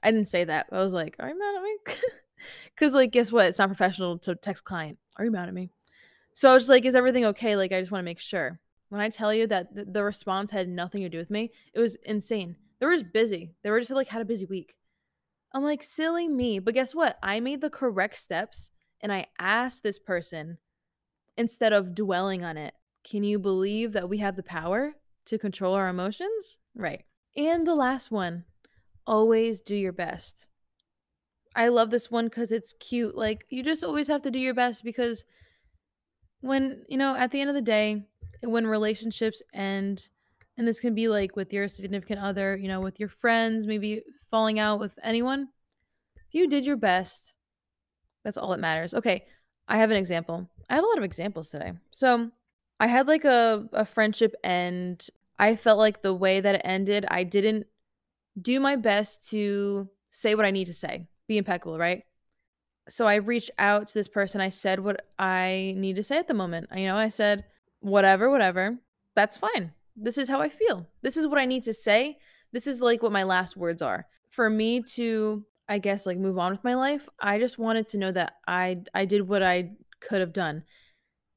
I 0.03 0.11
didn't 0.11 0.29
say 0.29 0.45
that. 0.45 0.67
I 0.71 0.79
was 0.79 0.93
like, 0.93 1.17
are 1.19 1.29
you 1.29 1.39
mad 1.39 1.55
at 1.57 1.63
me? 1.63 1.77
Because 2.75 2.95
like, 2.95 3.13
guess 3.13 3.33
what? 3.33 3.47
It's 3.47 3.59
not 3.59 3.69
professional 3.69 4.19
to 4.19 4.35
text 4.35 4.65
client. 4.65 4.99
Are 5.17 5.25
you 5.25 5.31
mad 5.31 5.49
at 5.49 5.55
me? 5.55 5.71
So 6.35 6.51
I 6.51 6.55
was 6.55 6.69
like, 6.69 6.85
is 6.85 6.95
everything 6.95 7.25
okay? 7.27 7.57
Like, 7.57 7.73
I 7.73 7.81
just 7.81 7.91
want 7.91 8.01
to 8.03 8.05
make 8.05 8.21
sure. 8.21 8.61
When 8.89 9.01
I 9.01 9.09
tell 9.09 9.35
you 9.35 9.47
that 9.49 9.75
th- 9.75 9.89
the 9.91 10.05
response 10.05 10.51
had 10.51 10.69
nothing 10.69 11.01
to 11.03 11.09
do 11.09 11.19
with 11.19 11.31
me, 11.31 11.51
it 11.75 11.81
was 11.81 11.97
insane. 12.05 12.57
They 12.79 12.87
were 12.87 12.93
just 12.93 13.13
busy. 13.13 13.55
They 13.63 13.71
were 13.71 13.81
just 13.81 13.91
like 13.91 14.09
had 14.09 14.23
a 14.23 14.27
busy 14.27 14.45
week. 14.45 14.77
I'm 15.53 15.65
like, 15.65 15.83
silly 15.83 16.29
me. 16.29 16.59
But 16.59 16.75
guess 16.75 16.95
what? 16.95 17.19
I 17.23 17.41
made 17.41 17.63
the 17.63 17.71
correct 17.71 18.19
steps 18.19 18.71
and 19.01 19.13
I 19.13 19.27
asked 19.39 19.83
this 19.83 19.99
person 19.99 20.59
instead 21.37 21.73
of 21.73 21.95
dwelling 21.95 22.45
on 22.45 22.57
it. 22.57 22.75
Can 23.05 23.23
you 23.23 23.39
believe 23.39 23.93
that 23.93 24.09
we 24.09 24.19
have 24.19 24.37
the 24.37 24.43
power 24.43 24.95
to 25.27 25.39
control 25.39 25.75
our 25.75 25.89
emotions? 25.89 26.59
Right. 26.75 27.05
And 27.37 27.67
the 27.67 27.75
last 27.75 28.11
one 28.11 28.45
always 29.07 29.61
do 29.61 29.77
your 29.77 29.93
best. 29.93 30.49
I 31.55 31.69
love 31.69 31.91
this 31.91 32.11
one 32.11 32.27
because 32.27 32.53
it's 32.53 32.75
cute. 32.81 33.17
Like, 33.17 33.47
you 33.49 33.63
just 33.63 33.85
always 33.85 34.09
have 34.09 34.23
to 34.23 34.31
do 34.31 34.39
your 34.39 34.55
best 34.55 34.85
because 34.85 35.25
when, 36.41 36.83
you 36.89 36.99
know, 36.99 37.15
at 37.15 37.31
the 37.31 37.41
end 37.41 37.49
of 37.49 37.55
the 37.55 37.63
day, 37.63 38.05
when 38.43 38.67
relationships 38.67 39.43
end, 39.55 40.09
and 40.59 40.67
this 40.67 40.81
can 40.81 40.95
be 40.95 41.09
like 41.09 41.37
with 41.37 41.53
your 41.53 41.69
significant 41.69 42.21
other, 42.21 42.57
you 42.57 42.69
know, 42.69 42.81
with 42.81 43.01
your 43.01 43.09
friends, 43.09 43.67
maybe 43.67 44.03
falling 44.31 44.59
out 44.59 44.81
with 44.81 44.99
anyone, 45.03 45.49
if 46.29 46.35
you 46.35 46.49
did 46.49 46.67
your 46.67 46.77
best, 46.77 47.35
that's 48.25 48.37
all 48.37 48.51
that 48.51 48.61
matters. 48.61 48.95
Okay, 48.95 49.25
I 49.69 49.79
have 49.79 49.91
an 49.91 49.97
example. 49.97 50.49
I 50.69 50.75
have 50.75 50.85
a 50.85 50.87
lot 50.87 50.99
of 50.99 51.05
examples 51.05 51.51
today. 51.51 51.73
So 51.91 52.31
I 52.81 52.87
had 52.87 53.07
like 53.07 53.25
a, 53.25 53.69
a 53.73 53.85
friendship 53.85 54.35
end. 54.43 55.09
I 55.39 55.57
felt 55.57 55.79
like 55.79 56.03
the 56.03 56.15
way 56.15 56.41
that 56.41 56.57
it 56.57 56.63
ended, 56.65 57.07
I 57.09 57.25
didn't 57.25 57.67
do 58.41 58.61
my 58.61 58.77
best 58.77 59.29
to 59.31 59.89
say 60.11 60.35
what 60.35 60.45
I 60.45 60.51
need 60.51 60.67
to 60.67 60.75
say, 60.75 61.09
be 61.27 61.39
impeccable, 61.39 61.79
right? 61.79 62.05
So 62.89 63.07
I 63.07 63.17
reached 63.17 63.51
out 63.59 63.87
to 63.89 63.95
this 63.95 64.09
person. 64.09 64.41
I 64.41 64.49
said 64.49 64.81
what 64.81 65.05
I 65.19 65.75
need 65.77 65.97
to 65.97 66.03
say 66.03 66.19
at 66.19 66.29
the 66.29 66.35
moment. 66.35 66.69
You 66.75 66.87
know, 66.87 66.97
I 66.97 67.09
said, 67.09 67.45
whatever, 67.81 68.31
whatever, 68.31 68.79
that's 69.15 69.37
fine. 69.37 69.73
this 69.97 70.19
is 70.19 70.29
how 70.29 70.41
I 70.41 70.49
feel. 70.49 70.87
This 71.03 71.17
is 71.17 71.27
what 71.27 71.39
I 71.39 71.47
need 71.47 71.65
to 71.65 71.75
say. 71.75 72.19
This 72.53 72.67
is 72.67 72.81
like 72.81 73.03
what 73.03 73.13
my 73.13 73.23
last 73.23 73.57
words 73.57 73.83
are. 73.83 74.07
For 74.31 74.51
me 74.51 74.83
to 74.95 75.45
I 75.69 75.79
guess 75.79 76.07
like 76.07 76.19
move 76.19 76.39
on 76.39 76.53
with 76.53 76.63
my 76.63 76.75
life, 76.75 77.09
I 77.19 77.39
just 77.39 77.59
wanted 77.59 77.89
to 77.89 77.99
know 77.99 78.13
that 78.13 78.35
I 78.47 78.83
I 78.95 79.05
did 79.05 79.29
what 79.29 79.43
I 79.43 79.73
could 80.07 80.21
have 80.21 80.33
done. 80.33 80.65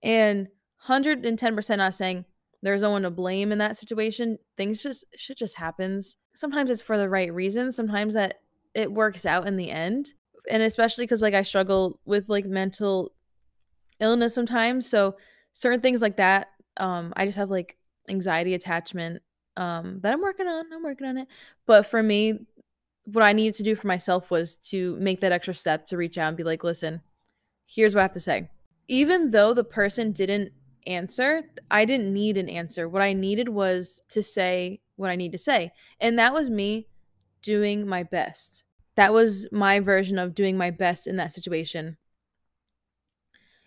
And 0.03 0.47
110% 0.87 1.77
not 1.77 1.93
saying 1.93 2.25
there's 2.61 2.81
no 2.81 2.91
one 2.91 3.03
to 3.03 3.09
blame 3.09 3.51
in 3.51 3.57
that 3.59 3.77
situation. 3.77 4.37
Things 4.57 4.81
just 4.81 5.05
shit 5.15 5.37
just 5.37 5.57
happens. 5.57 6.17
Sometimes 6.35 6.69
it's 6.69 6.81
for 6.81 6.97
the 6.97 7.09
right 7.09 7.33
reason. 7.33 7.71
Sometimes 7.71 8.13
that 8.13 8.41
it 8.73 8.91
works 8.91 9.25
out 9.25 9.47
in 9.47 9.57
the 9.57 9.71
end. 9.71 10.13
And 10.49 10.63
especially 10.63 11.05
because 11.05 11.21
like 11.21 11.33
I 11.33 11.41
struggle 11.41 11.99
with 12.05 12.27
like 12.27 12.45
mental 12.45 13.13
illness 13.99 14.33
sometimes. 14.33 14.89
So 14.89 15.15
certain 15.53 15.81
things 15.81 16.01
like 16.01 16.17
that, 16.17 16.47
um, 16.77 17.13
I 17.15 17.25
just 17.25 17.37
have 17.37 17.49
like 17.49 17.77
anxiety 18.07 18.55
attachment 18.55 19.21
um 19.57 19.99
that 20.01 20.13
I'm 20.13 20.21
working 20.21 20.47
on. 20.47 20.65
I'm 20.73 20.83
working 20.83 21.07
on 21.07 21.17
it. 21.17 21.27
But 21.65 21.85
for 21.85 22.01
me, 22.01 22.39
what 23.05 23.23
I 23.23 23.33
needed 23.33 23.55
to 23.55 23.63
do 23.63 23.75
for 23.75 23.87
myself 23.87 24.31
was 24.31 24.55
to 24.69 24.95
make 24.97 25.21
that 25.21 25.31
extra 25.31 25.53
step 25.53 25.85
to 25.87 25.97
reach 25.97 26.17
out 26.17 26.29
and 26.29 26.37
be 26.37 26.43
like, 26.43 26.63
listen, 26.63 27.01
here's 27.65 27.95
what 27.95 28.01
I 28.01 28.03
have 28.03 28.13
to 28.13 28.19
say. 28.19 28.49
Even 28.89 29.29
though 29.29 29.53
the 29.53 29.63
person 29.63 30.11
didn't 30.11 30.51
answer, 30.87 31.43
I 31.69 31.85
didn't 31.85 32.11
need 32.11 32.37
an 32.37 32.49
answer. 32.49 32.89
What 32.89 33.03
I 33.03 33.13
needed 33.13 33.47
was 33.47 34.01
to 34.09 34.23
say 34.23 34.81
what 34.95 35.11
I 35.11 35.15
need 35.15 35.31
to 35.31 35.37
say. 35.37 35.71
And 36.01 36.17
that 36.17 36.33
was 36.33 36.49
me 36.49 36.87
doing 37.43 37.87
my 37.87 38.01
best. 38.01 38.63
That 38.95 39.13
was 39.13 39.47
my 39.51 39.79
version 39.79 40.17
of 40.17 40.35
doing 40.35 40.57
my 40.57 40.71
best 40.71 41.05
in 41.05 41.17
that 41.17 41.31
situation. 41.31 41.97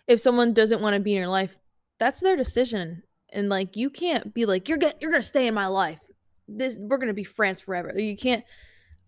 If 0.07 0.19
someone 0.19 0.53
doesn't 0.53 0.81
want 0.81 0.95
to 0.95 0.99
be 0.99 1.13
in 1.13 1.19
your 1.19 1.29
life, 1.29 1.57
that's 1.99 2.19
their 2.19 2.35
decision. 2.35 3.03
And 3.31 3.47
like 3.47 3.77
you 3.77 3.89
can't 3.89 4.33
be 4.33 4.45
like 4.45 4.67
you're 4.67 4.77
going 4.77 4.93
you're 4.99 5.13
to 5.13 5.21
stay 5.21 5.47
in 5.47 5.53
my 5.53 5.67
life. 5.67 6.01
This 6.49 6.77
we're 6.77 6.97
to 6.97 7.13
be 7.13 7.23
friends 7.23 7.61
forever. 7.61 7.97
You 7.97 8.17
can't 8.17 8.43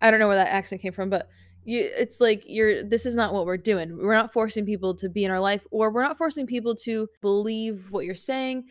I 0.02 0.10
don't 0.10 0.20
know 0.20 0.28
where 0.28 0.38
that 0.38 0.54
accent 0.54 0.82
came 0.82 0.94
from, 0.94 1.10
but 1.10 1.28
you 1.66 1.90
it's 1.98 2.22
like 2.22 2.44
you're 2.46 2.84
this 2.84 3.06
is 3.06 3.16
not 3.16 3.34
what 3.34 3.46
we're 3.46 3.58
doing. 3.58 3.98
We're 3.98 4.16
not 4.16 4.32
forcing 4.32 4.66
people 4.66 4.96
to 4.96 5.10
be 5.10 5.26
in 5.26 5.32
our 5.32 5.40
life 5.40 5.66
or 5.72 5.92
we're 5.92 6.04
not 6.04 6.18
forcing 6.18 6.46
people 6.46 6.76
to 6.78 7.10
believe 7.22 7.92
what 7.92 8.06
you're 8.06 8.16
saying. 8.16 8.66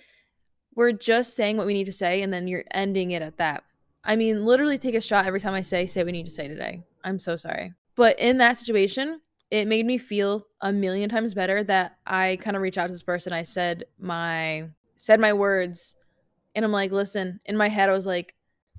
We're 0.75 0.93
just 0.93 1.35
saying 1.35 1.57
what 1.57 1.67
we 1.67 1.75
need 1.75 1.85
to 1.87 1.93
say 1.93 2.23
and 2.23 2.33
then 2.33 2.49
you're 2.49 2.65
ending 2.71 3.11
it 3.11 3.23
at 3.23 3.39
that. 3.39 3.65
I 4.05 4.17
mean, 4.17 4.45
literally 4.45 4.79
take 4.79 4.95
a 4.95 5.01
shot 5.01 5.27
every 5.27 5.41
time 5.41 5.55
I 5.55 5.61
say 5.61 5.87
say 5.87 6.01
what 6.01 6.07
we 6.07 6.13
need 6.13 6.27
to 6.27 6.31
say 6.31 6.47
today. 6.47 6.83
I'm 7.03 7.19
so 7.19 7.37
sorry. 7.37 7.75
But 7.97 8.19
in 8.19 8.39
that 8.39 8.57
situation, 8.57 9.21
it 9.51 9.69
made 9.69 9.87
me 9.87 9.99
feel 9.99 10.47
a 10.61 10.73
million 10.73 11.09
times 11.09 11.35
better 11.35 11.63
that 11.65 11.97
I 12.07 12.39
kind 12.41 12.57
of 12.57 12.63
reached 12.63 12.79
out 12.79 12.87
to 12.87 12.93
this 12.93 13.03
person. 13.03 13.33
I 13.33 13.43
said 13.43 13.85
my 13.99 14.69
said 14.97 15.21
my 15.21 15.33
words 15.33 15.97
and 16.55 16.65
I'm 16.65 16.73
like, 16.73 16.93
listen, 16.93 17.41
in 17.45 17.57
my 17.57 17.69
head 17.69 17.89
I 17.89 17.93
was 17.93 18.07
like, 18.07 18.35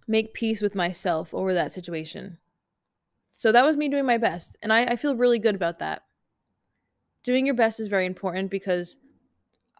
make 0.07 0.33
peace 0.33 0.61
with 0.61 0.75
myself 0.75 1.33
over 1.33 1.53
that 1.53 1.71
situation. 1.71 2.37
So 3.37 3.51
that 3.51 3.65
was 3.65 3.77
me 3.77 3.89
doing 3.89 4.05
my 4.05 4.17
best. 4.17 4.57
And 4.61 4.71
I, 4.71 4.85
I 4.85 4.95
feel 4.95 5.15
really 5.15 5.39
good 5.39 5.55
about 5.55 5.79
that. 5.79 6.03
Doing 7.23 7.45
your 7.45 7.55
best 7.55 7.79
is 7.79 7.87
very 7.87 8.05
important 8.05 8.49
because 8.49 8.97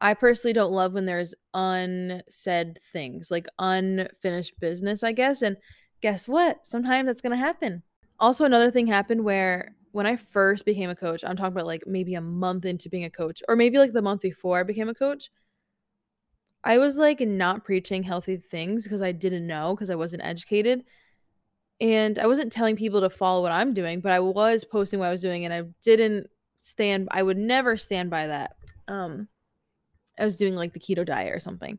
I 0.01 0.13
personally 0.13 0.53
don't 0.53 0.73
love 0.73 0.93
when 0.93 1.05
there's 1.05 1.33
unsaid 1.53 2.79
things, 2.91 3.31
like 3.31 3.47
unfinished 3.59 4.59
business, 4.59 5.03
I 5.03 5.13
guess. 5.13 5.41
And 5.41 5.57
guess 6.01 6.27
what? 6.27 6.67
Sometimes 6.67 7.07
that's 7.07 7.21
going 7.21 7.31
to 7.31 7.37
happen. 7.37 7.83
Also, 8.19 8.45
another 8.45 8.71
thing 8.71 8.87
happened 8.87 9.23
where 9.23 9.75
when 9.91 10.05
I 10.05 10.17
first 10.17 10.65
became 10.65 10.89
a 10.89 10.95
coach, 10.95 11.23
I'm 11.23 11.37
talking 11.37 11.53
about 11.53 11.65
like 11.65 11.83
maybe 11.87 12.15
a 12.15 12.21
month 12.21 12.65
into 12.65 12.89
being 12.89 13.05
a 13.05 13.09
coach, 13.09 13.41
or 13.47 13.55
maybe 13.55 13.77
like 13.77 13.93
the 13.93 14.01
month 14.01 14.21
before 14.21 14.59
I 14.59 14.63
became 14.63 14.89
a 14.89 14.93
coach, 14.93 15.29
I 16.63 16.77
was 16.79 16.97
like 16.97 17.21
not 17.21 17.63
preaching 17.63 18.03
healthy 18.03 18.37
things 18.37 18.83
because 18.83 19.01
I 19.01 19.11
didn't 19.11 19.47
know 19.47 19.75
because 19.75 19.89
I 19.89 19.95
wasn't 19.95 20.23
educated. 20.25 20.83
And 21.81 22.17
I 22.19 22.27
wasn't 22.27 22.51
telling 22.51 22.75
people 22.75 23.01
to 23.01 23.09
follow 23.09 23.41
what 23.41 23.51
I'm 23.51 23.73
doing, 23.73 23.99
but 23.99 24.11
I 24.11 24.19
was 24.19 24.63
posting 24.63 24.99
what 24.99 25.07
I 25.07 25.11
was 25.11 25.21
doing 25.21 25.45
and 25.45 25.53
I 25.53 25.63
didn't 25.83 26.27
stand 26.61 27.07
I 27.11 27.21
would 27.21 27.37
never 27.37 27.77
stand 27.77 28.09
by 28.09 28.27
that. 28.27 28.55
Um 28.87 29.27
I 30.17 30.25
was 30.25 30.35
doing 30.35 30.55
like 30.55 30.73
the 30.73 30.79
keto 30.79 31.05
diet 31.05 31.35
or 31.35 31.39
something. 31.39 31.77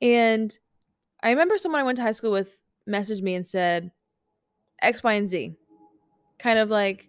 And 0.00 0.56
I 1.22 1.30
remember 1.30 1.58
someone 1.58 1.80
I 1.80 1.84
went 1.84 1.96
to 1.96 2.02
high 2.02 2.12
school 2.12 2.32
with 2.32 2.56
messaged 2.88 3.22
me 3.22 3.34
and 3.34 3.46
said 3.46 3.90
X, 4.80 5.02
Y, 5.02 5.12
and 5.12 5.28
Z. 5.28 5.54
Kind 6.38 6.58
of 6.58 6.70
like 6.70 7.08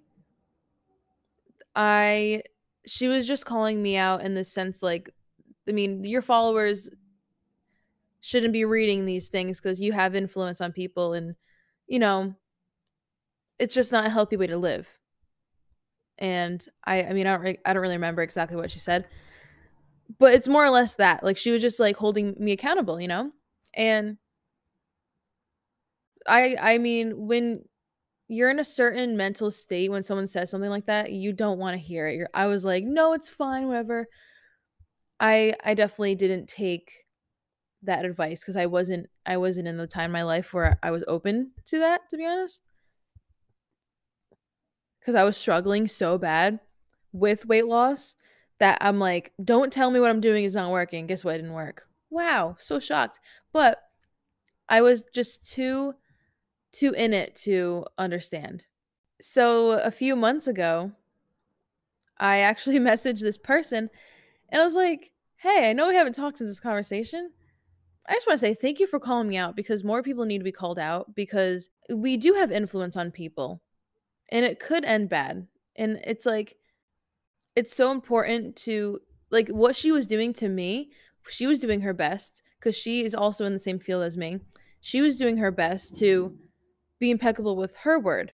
I 1.76 2.44
she 2.86 3.08
was 3.08 3.28
just 3.28 3.46
calling 3.46 3.82
me 3.82 3.96
out 3.98 4.24
in 4.24 4.36
the 4.36 4.44
sense 4.44 4.84
like 4.84 5.10
I 5.68 5.72
mean, 5.72 6.04
your 6.04 6.22
followers 6.22 6.90
shouldn't 8.20 8.54
be 8.54 8.66
reading 8.66 9.06
these 9.06 9.30
things 9.30 9.60
because 9.60 9.80
you 9.80 9.92
have 9.94 10.16
influence 10.16 10.62
on 10.62 10.72
people 10.72 11.14
and 11.14 11.36
you 11.94 12.00
know 12.00 12.34
it's 13.60 13.76
just 13.76 13.92
not 13.92 14.08
a 14.08 14.10
healthy 14.10 14.36
way 14.36 14.48
to 14.48 14.58
live. 14.58 14.90
And 16.18 16.66
i 16.86 17.04
i 17.04 17.14
mean 17.14 17.26
i 17.28 17.32
don't 17.34 17.42
re- 17.42 17.60
i 17.66 17.74
don't 17.74 17.82
really 17.82 17.96
remember 17.96 18.22
exactly 18.22 18.56
what 18.56 18.70
she 18.70 18.78
said 18.80 19.08
but 20.20 20.34
it's 20.34 20.48
more 20.48 20.64
or 20.64 20.70
less 20.70 20.96
that 20.96 21.24
like 21.24 21.38
she 21.38 21.52
was 21.52 21.62
just 21.62 21.80
like 21.80 21.98
holding 21.98 22.36
me 22.38 22.52
accountable 22.52 23.02
you 23.02 23.08
know? 23.08 23.32
And 23.74 24.18
i 26.28 26.56
i 26.62 26.78
mean 26.78 27.28
when 27.28 27.64
you're 28.28 28.52
in 28.52 28.60
a 28.60 28.64
certain 28.64 29.18
mental 29.18 29.50
state 29.50 29.90
when 29.90 30.04
someone 30.04 30.28
says 30.28 30.52
something 30.52 30.70
like 30.70 30.86
that 30.86 31.12
you 31.12 31.34
don't 31.34 31.60
want 31.60 31.74
to 31.74 31.84
hear 31.84 32.08
it. 32.08 32.16
You're 32.16 32.30
i 32.34 32.46
was 32.46 32.64
like 32.64 32.84
no 32.84 33.14
it's 33.14 33.28
fine 33.28 33.68
whatever. 33.68 34.08
I 35.20 35.56
I 35.64 35.74
definitely 35.74 36.16
didn't 36.16 36.48
take 36.48 37.03
that 37.84 38.06
advice 38.06 38.42
because 38.42 38.56
I 38.56 38.66
wasn't 38.66 39.10
I 39.26 39.38
wasn't 39.38 39.68
in 39.68 39.78
the 39.78 39.88
time 39.88 40.06
in 40.06 40.12
my 40.12 40.24
life 40.24 40.54
where 40.54 40.80
I 40.82 40.92
was 40.92 41.04
open 41.08 41.52
to 41.66 41.80
that, 41.80 42.10
to 42.10 42.18
be 42.18 42.26
honest. 42.26 42.64
Cause 45.06 45.16
I 45.16 45.24
was 45.24 45.36
struggling 45.36 45.88
so 45.88 46.18
bad 46.18 46.60
with 47.12 47.46
weight 47.46 47.68
loss 47.68 48.16
that 48.60 48.78
I'm 48.80 49.00
like, 49.00 49.34
don't 49.44 49.74
tell 49.74 49.92
me 49.92 50.00
what 50.00 50.10
I'm 50.10 50.22
doing 50.22 50.46
is 50.46 50.56
not 50.56 50.72
working. 50.72 51.08
Guess 51.08 51.26
what? 51.26 51.36
It 51.36 51.40
didn't 51.40 51.54
work. 51.54 51.88
Wow, 52.10 52.56
so 52.58 52.80
shocked. 52.80 53.20
But 53.52 53.80
I 54.70 54.82
was 54.82 55.04
just 55.14 55.50
too 55.50 55.96
too 56.72 56.92
in 56.92 57.14
it 57.14 57.36
to 57.36 57.86
understand. 57.98 58.66
So 59.22 59.72
a 59.72 59.92
few 59.92 60.16
months 60.16 60.48
ago, 60.48 60.92
I 62.18 62.40
actually 62.40 62.80
messaged 62.80 63.22
this 63.22 63.38
person 63.38 63.90
and 64.50 64.62
I 64.62 64.66
was 64.66 64.76
like, 64.76 65.12
hey, 65.38 65.70
I 65.70 65.74
know 65.74 65.90
we 65.90 65.96
haven't 65.96 66.14
talked 66.14 66.38
since 66.38 66.50
this 66.50 66.60
conversation. 66.60 67.32
I 68.08 68.14
just 68.14 68.28
want 68.28 68.40
to 68.40 68.46
say 68.46 68.54
thank 68.54 68.80
you 68.80 68.88
for 68.88 69.00
calling 69.00 69.30
me 69.30 69.38
out 69.38 69.56
because 69.56 69.84
more 69.84 70.04
people 70.04 70.26
need 70.26 70.40
to 70.40 70.44
be 70.44 70.52
called 70.52 70.78
out 70.78 71.16
because 71.16 71.70
we 71.90 72.18
do 72.18 72.34
have 72.34 72.52
influence 72.52 72.98
on 72.98 73.12
people 73.12 73.62
and 74.30 74.44
it 74.44 74.60
could 74.60 74.84
end 74.84 75.10
bad. 75.10 75.48
And 75.76 76.00
it's 76.04 76.26
like, 76.26 76.58
it's 77.56 77.76
so 77.76 77.92
important 77.92 78.56
to, 78.58 79.00
like, 79.30 79.48
what 79.50 79.76
she 79.76 79.92
was 79.92 80.08
doing 80.08 80.34
to 80.34 80.50
me, 80.50 80.90
she 81.30 81.48
was 81.48 81.60
doing 81.60 81.82
her 81.82 81.94
best 81.94 82.42
because 82.60 82.76
she 82.76 83.04
is 83.04 83.16
also 83.16 83.46
in 83.46 83.54
the 83.54 83.60
same 83.60 83.80
field 83.80 84.04
as 84.04 84.18
me. 84.18 84.40
She 84.82 85.02
was 85.02 85.18
doing 85.18 85.38
her 85.38 85.52
best 85.52 85.96
to 85.98 86.38
be 87.00 87.10
impeccable 87.10 87.56
with 87.56 87.76
her 87.78 88.00
word. 88.00 88.34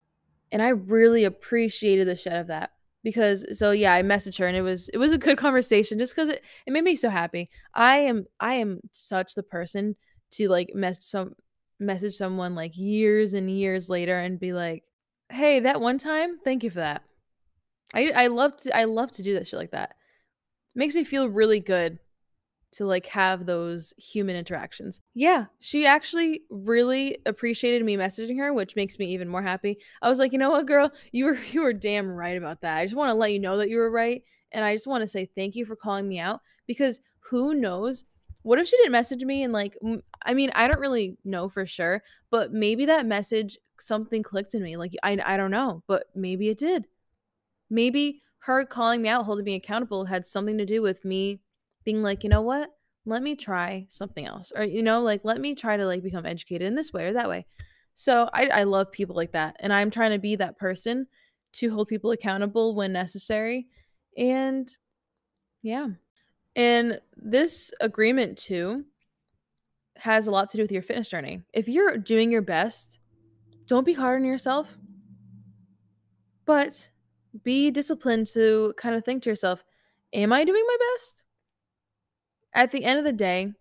And 0.51 0.62
I 0.62 0.69
really 0.69 1.25
appreciated 1.25 2.08
the 2.08 2.15
shed 2.15 2.38
of 2.38 2.47
that 2.47 2.71
because 3.03 3.45
so 3.57 3.71
yeah 3.71 3.93
i 3.93 4.01
messaged 4.01 4.39
her 4.39 4.47
and 4.47 4.57
it 4.57 4.62
was 4.62 4.89
it 4.89 4.97
was 4.97 5.12
a 5.12 5.17
good 5.17 5.38
conversation 5.38 5.97
just 5.97 6.15
because 6.15 6.29
it, 6.29 6.43
it 6.65 6.73
made 6.73 6.83
me 6.83 6.95
so 6.95 7.10
happy. 7.10 7.49
I 7.73 7.97
am 7.99 8.25
i 8.39 8.55
am 8.55 8.81
such 8.91 9.36
the 9.36 9.43
person 9.43 9.95
to 10.31 10.49
like 10.49 10.71
mess 10.73 11.05
some 11.05 11.33
message 11.79 12.15
someone 12.15 12.55
like 12.55 12.75
years 12.75 13.33
and 13.33 13.49
years 13.49 13.89
later 13.89 14.17
and 14.17 14.39
be 14.39 14.51
like 14.51 14.83
hey 15.29 15.60
that 15.60 15.79
one 15.79 15.97
time 15.97 16.39
thank 16.43 16.63
you 16.63 16.69
for 16.69 16.79
that. 16.79 17.03
I 17.93 18.12
i 18.15 18.27
love 18.27 18.57
to 18.57 18.75
i 18.75 18.86
love 18.86 19.12
to 19.13 19.23
do 19.23 19.36
that 19.36 19.47
shit 19.47 19.60
like 19.60 19.71
that. 19.71 19.91
It 20.75 20.79
makes 20.79 20.95
me 20.95 21.03
feel 21.03 21.29
really 21.29 21.60
good 21.60 21.99
to 22.77 22.85
like 22.85 23.07
have 23.07 23.45
those 23.45 23.93
human 23.97 24.35
interactions. 24.35 25.01
Yeah, 25.15 25.45
she 25.59 25.85
actually 25.85 26.43
really 26.49 27.17
appreciated 27.25 27.83
me 27.83 27.97
messaging 27.97 28.37
her, 28.37 28.53
which 28.53 28.75
makes 28.75 28.99
me 28.99 29.07
even 29.07 29.27
more 29.27 29.41
happy. 29.41 29.79
I 30.01 30.09
was 30.09 30.19
like, 30.19 30.31
"You 30.31 30.37
know 30.37 30.51
what, 30.51 30.67
girl? 30.67 30.91
You 31.11 31.25
were 31.25 31.37
you 31.51 31.61
were 31.61 31.73
damn 31.73 32.07
right 32.07 32.37
about 32.37 32.61
that. 32.61 32.77
I 32.77 32.85
just 32.85 32.95
want 32.95 33.09
to 33.09 33.15
let 33.15 33.33
you 33.33 33.39
know 33.39 33.57
that 33.57 33.69
you 33.69 33.77
were 33.77 33.91
right, 33.91 34.23
and 34.51 34.63
I 34.63 34.75
just 34.75 34.87
want 34.87 35.01
to 35.01 35.07
say 35.07 35.25
thank 35.25 35.55
you 35.55 35.65
for 35.65 35.75
calling 35.75 36.07
me 36.07 36.19
out 36.19 36.41
because 36.67 36.99
who 37.29 37.53
knows 37.53 38.05
what 38.43 38.59
if 38.59 38.67
she 38.67 38.77
didn't 38.77 38.91
message 38.93 39.23
me 39.23 39.43
and 39.43 39.51
like 39.51 39.75
I 40.23 40.33
mean, 40.33 40.51
I 40.53 40.67
don't 40.67 40.79
really 40.79 41.17
know 41.25 41.49
for 41.49 41.65
sure, 41.65 42.03
but 42.29 42.53
maybe 42.53 42.85
that 42.85 43.05
message 43.05 43.57
something 43.79 44.21
clicked 44.23 44.53
in 44.53 44.63
me. 44.63 44.77
Like 44.77 44.93
I 45.03 45.17
I 45.25 45.35
don't 45.35 45.51
know, 45.51 45.83
but 45.87 46.05
maybe 46.15 46.49
it 46.49 46.59
did. 46.59 46.85
Maybe 47.69 48.21
her 48.41 48.65
calling 48.65 49.01
me 49.01 49.09
out, 49.09 49.25
holding 49.25 49.45
me 49.45 49.55
accountable 49.55 50.05
had 50.05 50.27
something 50.27 50.57
to 50.59 50.65
do 50.65 50.81
with 50.81 51.03
me 51.03 51.41
being 51.88 52.04
like, 52.04 52.26
you 52.26 52.30
know 52.30 52.41
what? 52.41 52.69
Let 53.06 53.23
me 53.23 53.38
try 53.38 53.86
something 53.88 54.26
else. 54.26 54.52
Or, 54.54 54.65
you 54.65 54.84
know, 54.84 55.00
like 55.02 55.21
let 55.23 55.39
me 55.39 55.56
try 55.56 55.78
to 55.78 55.86
like 55.86 56.04
become 56.04 56.26
educated 56.26 56.67
in 56.67 56.76
this 56.76 56.91
way 56.91 57.06
or 57.06 57.13
that 57.13 57.30
way. 57.30 57.45
So 57.95 58.30
I, 58.34 58.47
I 58.47 58.63
love 58.63 58.91
people 58.91 59.15
like 59.15 59.32
that. 59.32 59.56
And 59.62 59.71
I'm 59.71 59.89
trying 59.89 60.12
to 60.12 60.19
be 60.19 60.36
that 60.36 60.58
person 60.58 61.08
to 61.54 61.71
hold 61.71 61.88
people 61.88 62.12
accountable 62.12 62.76
when 62.76 62.91
necessary. 62.91 63.67
And 64.17 64.69
yeah. 65.62 65.88
And 66.58 67.00
this 67.15 67.71
agreement 67.80 68.38
too 68.38 68.84
has 69.95 70.28
a 70.28 70.32
lot 70.32 70.50
to 70.50 70.58
do 70.58 70.63
with 70.63 70.73
your 70.73 70.82
fitness 70.82 71.10
journey. 71.10 71.41
If 71.54 71.69
you're 71.69 71.97
doing 71.97 72.34
your 72.34 72.41
best, 72.41 73.00
don't 73.65 73.86
be 73.86 73.93
hard 73.93 74.19
on 74.19 74.28
yourself, 74.28 74.78
but 76.43 76.89
be 77.45 77.71
disciplined 77.71 78.28
to 78.34 78.73
kind 78.76 78.93
of 78.93 79.06
think 79.06 79.23
to 79.23 79.30
yourself, 79.30 79.63
Am 80.13 80.34
I 80.34 80.43
doing 80.43 80.63
my 80.67 80.78
best? 80.95 81.23
At 82.58 82.72
the 82.72 82.86
end 82.86 82.98
of 82.98 83.06
the 83.06 83.13
day, 83.13 83.54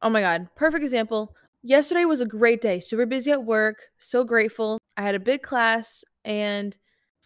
oh 0.00 0.10
my 0.10 0.20
God, 0.20 0.46
perfect 0.54 0.84
example. 0.84 1.34
Yesterday 1.64 2.04
was 2.04 2.20
a 2.20 2.24
great 2.24 2.60
day, 2.60 2.78
super 2.78 3.04
busy 3.04 3.32
at 3.32 3.44
work, 3.44 3.88
so 3.98 4.22
grateful. 4.22 4.78
I 4.96 5.02
had 5.02 5.16
a 5.16 5.18
big 5.18 5.42
class 5.42 6.04
and 6.24 6.78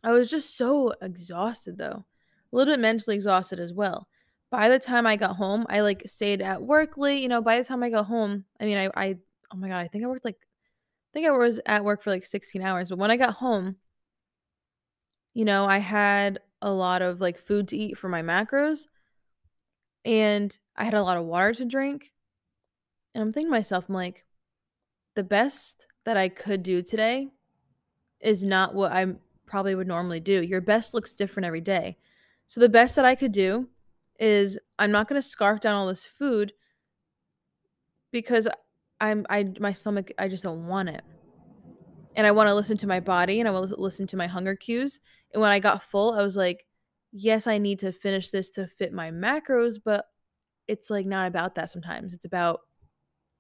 I 0.03 0.13
was 0.13 0.31
just 0.31 0.57
so 0.57 0.95
exhausted 1.03 1.77
though, 1.77 2.07
a 2.51 2.57
little 2.57 2.73
bit 2.73 2.81
mentally 2.81 3.15
exhausted 3.15 3.61
as 3.61 3.75
well. 3.75 4.09
By 4.51 4.71
the 4.71 4.79
time 4.79 5.07
I 5.07 5.17
got 5.17 5.37
home, 5.37 5.67
I 5.69 5.83
like 5.83 6.03
stayed 6.07 6.41
at 6.41 6.63
work 6.63 6.97
late. 6.97 7.21
You 7.21 7.29
know, 7.29 7.43
by 7.43 7.59
the 7.59 7.65
time 7.65 7.83
I 7.83 7.91
got 7.91 8.07
home, 8.07 8.47
I 8.59 8.65
mean, 8.65 8.79
I, 8.79 8.89
I, 8.97 9.17
oh 9.53 9.59
my 9.59 9.69
God, 9.69 9.81
I 9.81 9.89
think 9.89 10.03
I 10.03 10.07
worked 10.07 10.25
like, 10.25 10.39
I 10.41 11.11
think 11.13 11.27
I 11.27 11.33
was 11.33 11.61
at 11.67 11.85
work 11.85 12.03
for 12.03 12.09
like 12.09 12.25
16 12.25 12.63
hours. 12.63 12.89
But 12.89 12.99
when 12.99 13.11
I 13.11 13.19
got 13.19 13.35
home, 13.35 13.77
you 15.35 15.45
know, 15.45 15.67
I 15.67 15.77
had 15.77 16.39
a 16.63 16.73
lot 16.73 17.03
of 17.03 17.21
like 17.21 17.39
food 17.39 17.69
to 17.69 17.77
eat 17.77 17.99
for 17.99 18.09
my 18.09 18.23
macros 18.23 18.87
and 20.05 20.57
I 20.77 20.85
had 20.85 20.95
a 20.95 21.03
lot 21.03 21.17
of 21.17 21.25
water 21.25 21.53
to 21.55 21.65
drink. 21.65 22.13
And 23.15 23.23
I'm 23.23 23.33
thinking 23.33 23.49
to 23.49 23.57
myself, 23.57 23.87
I'm 23.89 23.95
like, 23.95 24.25
the 25.15 25.23
best 25.23 25.87
that 26.05 26.17
I 26.17 26.29
could 26.29 26.63
do 26.63 26.83
today 26.83 27.29
is 28.21 28.45
not 28.45 28.75
what 28.75 28.93
I 28.93 29.07
probably 29.47 29.75
would 29.75 29.87
normally 29.87 30.21
do. 30.21 30.43
Your 30.43 30.61
best 30.61 30.95
looks 30.95 31.15
different 31.15 31.47
every 31.47 31.61
day. 31.61 31.97
So 32.47 32.61
the 32.61 32.69
best 32.69 32.97
that 32.97 33.05
I 33.05 33.15
could 33.15 33.33
do 33.33 33.69
is 34.19 34.59
I'm 34.79 34.91
not 34.91 35.09
going 35.09 35.21
to 35.21 35.27
scarf 35.27 35.61
down 35.61 35.75
all 35.75 35.87
this 35.87 36.05
food 36.05 36.53
because 38.13 38.49
I'm 39.01 39.27
I 39.29 39.53
my 39.61 39.73
stomach 39.73 40.13
I 40.19 40.29
just 40.29 40.45
don't 40.45 40.67
want 40.67 40.89
it. 40.89 41.03
And 42.17 42.27
I 42.27 42.31
want 42.31 42.49
to 42.49 42.55
listen 42.55 42.77
to 42.79 42.87
my 42.87 43.01
body 43.01 43.41
and 43.41 43.49
I 43.49 43.53
want 43.53 43.69
to 43.69 43.81
listen 43.81 44.07
to 44.09 44.17
my 44.17 44.27
hunger 44.27 44.55
cues. 44.55 45.01
And 45.33 45.41
when 45.41 45.51
I 45.51 45.59
got 45.59 45.83
full, 45.83 46.13
I 46.13 46.23
was 46.23 46.37
like, 46.37 46.65
yes, 47.15 47.47
I 47.47 47.59
need 47.59 47.79
to 47.79 47.93
finish 47.93 48.31
this 48.31 48.51
to 48.51 48.67
fit 48.67 48.93
my 48.93 49.11
macros, 49.11 49.79
but 49.83 50.07
it's 50.67 50.91
like 50.91 51.07
not 51.07 51.29
about 51.29 51.55
that 51.55 51.71
sometimes. 51.71 52.13
It's 52.13 52.25
about 52.25 52.61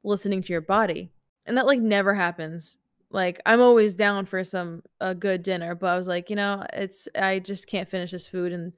listening 0.04 0.42
to 0.42 0.52
your 0.52 0.62
body. 0.62 1.10
And 1.44 1.58
that 1.58 1.66
like 1.66 1.80
never 1.80 2.14
happens. 2.14 2.76
Like 3.10 3.40
I'm 3.44 3.60
always 3.60 3.94
down 3.94 4.26
for 4.26 4.44
some 4.44 4.82
a 5.00 5.14
good 5.14 5.42
dinner, 5.42 5.74
but 5.74 5.88
I 5.88 5.98
was 5.98 6.06
like, 6.06 6.30
you 6.30 6.36
know, 6.36 6.64
it's 6.72 7.08
I 7.14 7.40
just 7.40 7.66
can't 7.66 7.88
finish 7.88 8.12
this 8.12 8.26
food 8.26 8.52
and 8.52 8.72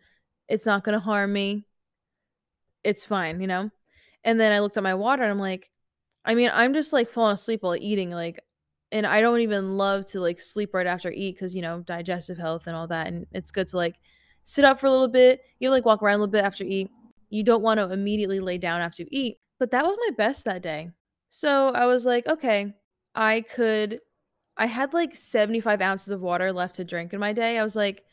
it's 0.49 0.67
not 0.67 0.83
going 0.83 0.95
to 0.95 1.01
harm 1.01 1.33
me. 1.33 1.67
It's 2.83 3.05
fine, 3.05 3.41
you 3.41 3.47
know? 3.47 3.71
And 4.25 4.41
then 4.41 4.53
I 4.53 4.61
looked 4.61 4.77
at 4.79 4.83
my 4.83 4.95
water 4.95 5.23
and 5.23 5.31
I'm 5.31 5.39
like, 5.39 5.71
I 6.25 6.35
mean, 6.35 6.51
I'm 6.53 6.73
just 6.73 6.93
like 6.93 7.11
falling 7.11 7.35
asleep 7.35 7.63
while 7.63 7.77
eating. 7.77 8.11
Like 8.11 8.41
and 8.93 9.07
I 9.07 9.21
don't 9.21 9.41
even 9.41 9.77
love 9.77 10.07
to 10.07 10.21
like 10.21 10.41
sleep 10.41 10.73
right 10.73 10.87
after 10.87 11.11
eat 11.11 11.35
because 11.35 11.55
you 11.55 11.63
know 11.63 11.81
digestive 11.81 12.39
health 12.39 12.67
and 12.67 12.75
all 12.75 12.87
that, 12.89 13.09
and 13.09 13.27
it's 13.33 13.51
good 13.51 13.69
to 13.69 13.77
like 13.77 13.97
sit 14.47 14.65
up 14.65 14.81
for 14.81 14.87
a 14.87 14.91
little 14.91 15.09
bit, 15.09 15.43
you 15.59 15.69
like 15.71 15.85
walk 15.85 16.03
around 16.03 16.15
a 16.15 16.19
little 16.19 16.33
bit 16.33 16.45
after 16.45 16.65
you 16.65 16.71
eat. 16.71 16.91
You 17.29 17.43
don't 17.43 17.63
want 17.63 17.79
to 17.79 17.91
immediately 17.93 18.41
lay 18.41 18.57
down 18.57 18.81
after 18.81 19.03
you 19.03 19.09
eat, 19.11 19.39
but 19.59 19.73
that 19.73 19.85
was 19.85 19.99
my 20.01 20.15
best 20.17 20.45
that 20.45 20.63
day. 20.63 20.91
So 21.29 21.71
I 21.71 21.87
was 21.87 22.07
like, 22.07 22.27
okay, 22.27 22.73
I 23.15 23.43
could. 23.43 24.01
I 24.57 24.67
had 24.67 24.95
like 24.95 25.15
75 25.15 25.83
ounces 25.83 26.09
of 26.09 26.21
water 26.23 26.53
left 26.53 26.77
to 26.77 26.85
drink 26.85 27.13
in 27.13 27.21
my 27.21 27.33
day. 27.33 27.59
I 27.59 27.65
was 27.65 27.77
like, 27.77 28.05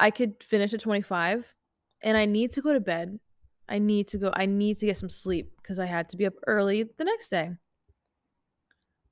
I 0.00 0.10
could 0.10 0.42
finish 0.42 0.72
at 0.72 0.80
25, 0.80 1.54
and 2.02 2.16
I 2.16 2.24
need 2.24 2.50
to 2.52 2.62
go 2.62 2.72
to 2.72 2.80
bed. 2.80 3.20
I 3.68 3.78
need 3.78 4.08
to 4.08 4.18
go. 4.18 4.32
I 4.32 4.46
need 4.46 4.78
to 4.78 4.86
get 4.86 4.96
some 4.96 5.10
sleep 5.10 5.52
because 5.60 5.78
I 5.78 5.86
had 5.86 6.08
to 6.08 6.16
be 6.16 6.26
up 6.26 6.34
early 6.46 6.88
the 6.96 7.04
next 7.04 7.28
day. 7.28 7.50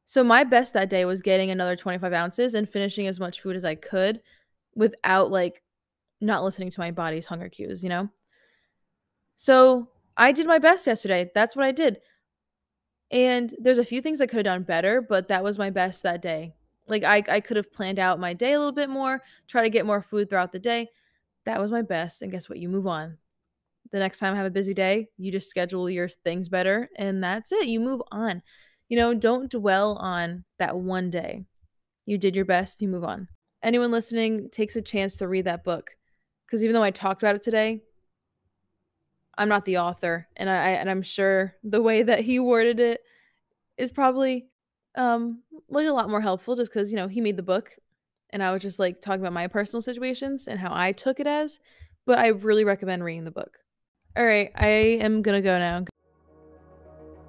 So 0.06 0.24
my 0.24 0.42
best 0.44 0.72
that 0.72 0.88
day 0.88 1.04
was 1.04 1.20
getting 1.20 1.50
another 1.50 1.76
25 1.76 2.12
ounces 2.14 2.54
and 2.54 2.68
finishing 2.68 3.06
as 3.06 3.20
much 3.20 3.42
food 3.42 3.56
as 3.56 3.64
I 3.64 3.74
could 3.74 4.22
without 4.74 5.30
like 5.30 5.62
not 6.20 6.44
listening 6.44 6.70
to 6.70 6.80
my 6.80 6.90
body's 6.90 7.26
hunger 7.26 7.48
cues, 7.48 7.82
you 7.82 7.88
know? 7.88 8.08
So 9.36 9.88
I 10.16 10.32
did 10.32 10.46
my 10.46 10.58
best 10.58 10.86
yesterday. 10.86 11.30
That's 11.34 11.54
what 11.54 11.66
I 11.66 11.72
did. 11.72 12.00
And 13.10 13.54
there's 13.58 13.78
a 13.78 13.84
few 13.84 14.00
things 14.00 14.20
I 14.20 14.26
could 14.26 14.38
have 14.38 14.44
done 14.44 14.62
better, 14.62 15.00
but 15.00 15.28
that 15.28 15.44
was 15.44 15.58
my 15.58 15.70
best 15.70 16.02
that 16.02 16.22
day. 16.22 16.54
Like 16.88 17.04
I, 17.04 17.22
I 17.28 17.40
could 17.40 17.56
have 17.56 17.72
planned 17.72 17.98
out 17.98 18.18
my 18.18 18.32
day 18.32 18.52
a 18.52 18.58
little 18.58 18.74
bit 18.74 18.88
more, 18.88 19.22
try 19.46 19.62
to 19.62 19.70
get 19.70 19.86
more 19.86 20.02
food 20.02 20.28
throughout 20.28 20.52
the 20.52 20.58
day. 20.58 20.88
That 21.44 21.60
was 21.60 21.70
my 21.70 21.82
best. 21.82 22.22
And 22.22 22.32
guess 22.32 22.48
what? 22.48 22.58
You 22.58 22.68
move 22.68 22.86
on. 22.86 23.18
The 23.92 23.98
next 23.98 24.18
time 24.18 24.34
I 24.34 24.36
have 24.36 24.46
a 24.46 24.50
busy 24.50 24.74
day, 24.74 25.08
you 25.16 25.30
just 25.30 25.48
schedule 25.48 25.88
your 25.88 26.08
things 26.08 26.48
better 26.48 26.88
and 26.96 27.22
that's 27.22 27.52
it. 27.52 27.66
You 27.66 27.78
move 27.80 28.02
on. 28.10 28.42
You 28.88 28.96
know, 28.96 29.14
don't 29.14 29.50
dwell 29.50 29.96
on 29.96 30.44
that 30.58 30.76
one 30.76 31.10
day. 31.10 31.44
You 32.04 32.18
did 32.18 32.34
your 32.34 32.44
best, 32.44 32.82
you 32.82 32.88
move 32.88 33.04
on. 33.04 33.28
Anyone 33.62 33.90
listening 33.90 34.48
takes 34.50 34.76
a 34.76 34.82
chance 34.82 35.16
to 35.16 35.28
read 35.28 35.44
that 35.44 35.64
book 35.64 35.96
because 36.46 36.62
even 36.62 36.74
though 36.74 36.82
I 36.82 36.90
talked 36.90 37.22
about 37.22 37.34
it 37.34 37.42
today, 37.42 37.82
I'm 39.38 39.48
not 39.48 39.64
the 39.64 39.78
author, 39.78 40.28
and 40.36 40.48
I 40.48 40.70
and 40.70 40.88
I'm 40.88 41.02
sure 41.02 41.54
the 41.62 41.82
way 41.82 42.02
that 42.02 42.20
he 42.20 42.38
worded 42.38 42.80
it 42.80 43.00
is 43.76 43.90
probably 43.90 44.46
um 44.96 45.42
like 45.68 45.86
a 45.86 45.92
lot 45.92 46.08
more 46.08 46.20
helpful 46.20 46.56
just 46.56 46.72
because 46.72 46.90
you 46.90 46.96
know 46.96 47.08
he 47.08 47.20
made 47.20 47.36
the 47.36 47.42
book 47.42 47.76
and 48.30 48.42
I 48.42 48.52
was 48.52 48.62
just 48.62 48.78
like 48.78 49.00
talking 49.00 49.20
about 49.20 49.32
my 49.32 49.46
personal 49.46 49.82
situations 49.82 50.48
and 50.48 50.58
how 50.58 50.70
I 50.72 50.92
took 50.92 51.20
it 51.20 51.26
as, 51.26 51.58
but 52.06 52.18
I 52.18 52.28
really 52.28 52.64
recommend 52.64 53.04
reading 53.04 53.24
the 53.24 53.30
book. 53.30 53.58
All 54.16 54.24
right, 54.24 54.50
I 54.56 54.68
am 55.00 55.22
gonna 55.22 55.42
go 55.42 55.58
now. 55.58 55.84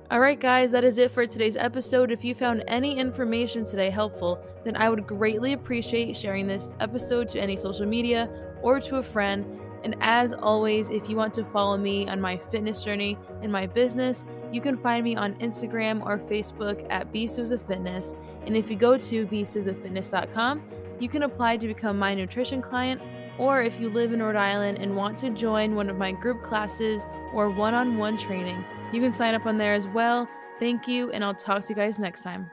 Alright, 0.10 0.40
guys, 0.40 0.72
that 0.72 0.86
is 0.86 0.98
it 0.98 1.12
for 1.12 1.28
today's 1.28 1.58
episode. 1.58 2.12
If 2.12 2.24
you 2.24 2.34
found 2.34 2.64
any 2.70 2.98
information 2.98 3.66
today 3.66 3.90
helpful, 3.90 4.42
then 4.64 4.78
I 4.78 4.90
would 4.90 5.06
greatly 5.06 5.52
appreciate 5.52 6.16
sharing 6.16 6.48
this 6.48 6.76
episode 6.80 7.28
to 7.30 7.42
any 7.42 7.58
social 7.58 7.86
media 7.86 8.30
or 8.62 8.80
to 8.80 8.98
a 8.98 9.04
friend. 9.04 9.46
And 9.84 9.96
as 10.02 10.34
always, 10.34 10.90
if 10.90 11.10
you 11.10 11.16
want 11.16 11.34
to 11.36 11.46
follow 11.46 11.78
me 11.78 12.08
on 12.08 12.20
my 12.20 12.38
fitness 12.38 12.84
journey 12.84 13.18
and 13.42 13.52
my 13.52 13.68
business, 13.68 14.26
you 14.52 14.62
can 14.62 14.76
find 14.76 15.04
me 15.04 15.16
on 15.16 15.36
Instagram 15.36 16.06
or 16.06 16.18
Facebook 16.18 16.86
at 16.90 17.14
of 17.14 17.62
Fitness. 17.68 18.16
And 18.46 18.56
if 18.56 18.70
you 18.70 18.76
go 18.76 18.98
to 18.98 19.28
bsuzafitness.com, 19.28 20.62
you 21.00 21.10
can 21.10 21.24
apply 21.24 21.58
to 21.58 21.68
become 21.68 22.00
my 22.00 22.16
nutrition 22.16 22.62
client. 22.62 23.02
Or 23.38 23.62
if 23.62 23.80
you 23.80 23.90
live 23.90 24.14
in 24.14 24.22
Rhode 24.22 24.36
Island 24.36 24.80
and 24.80 24.96
want 24.96 25.18
to 25.20 25.30
join 25.30 25.76
one 25.76 25.90
of 25.90 25.96
my 25.96 26.12
group 26.12 26.44
classes 26.44 27.06
or 27.34 27.52
one 27.52 27.76
on 27.76 27.98
one 27.98 28.18
training, 28.18 28.64
you 28.92 29.00
can 29.00 29.14
sign 29.14 29.36
up 29.36 29.46
on 29.46 29.58
there 29.58 29.74
as 29.74 29.86
well. 29.88 30.28
Thank 30.60 30.88
you, 30.88 31.12
and 31.12 31.24
I'll 31.24 31.36
talk 31.36 31.64
to 31.66 31.70
you 31.70 31.76
guys 31.76 32.00
next 32.00 32.24
time. 32.24 32.50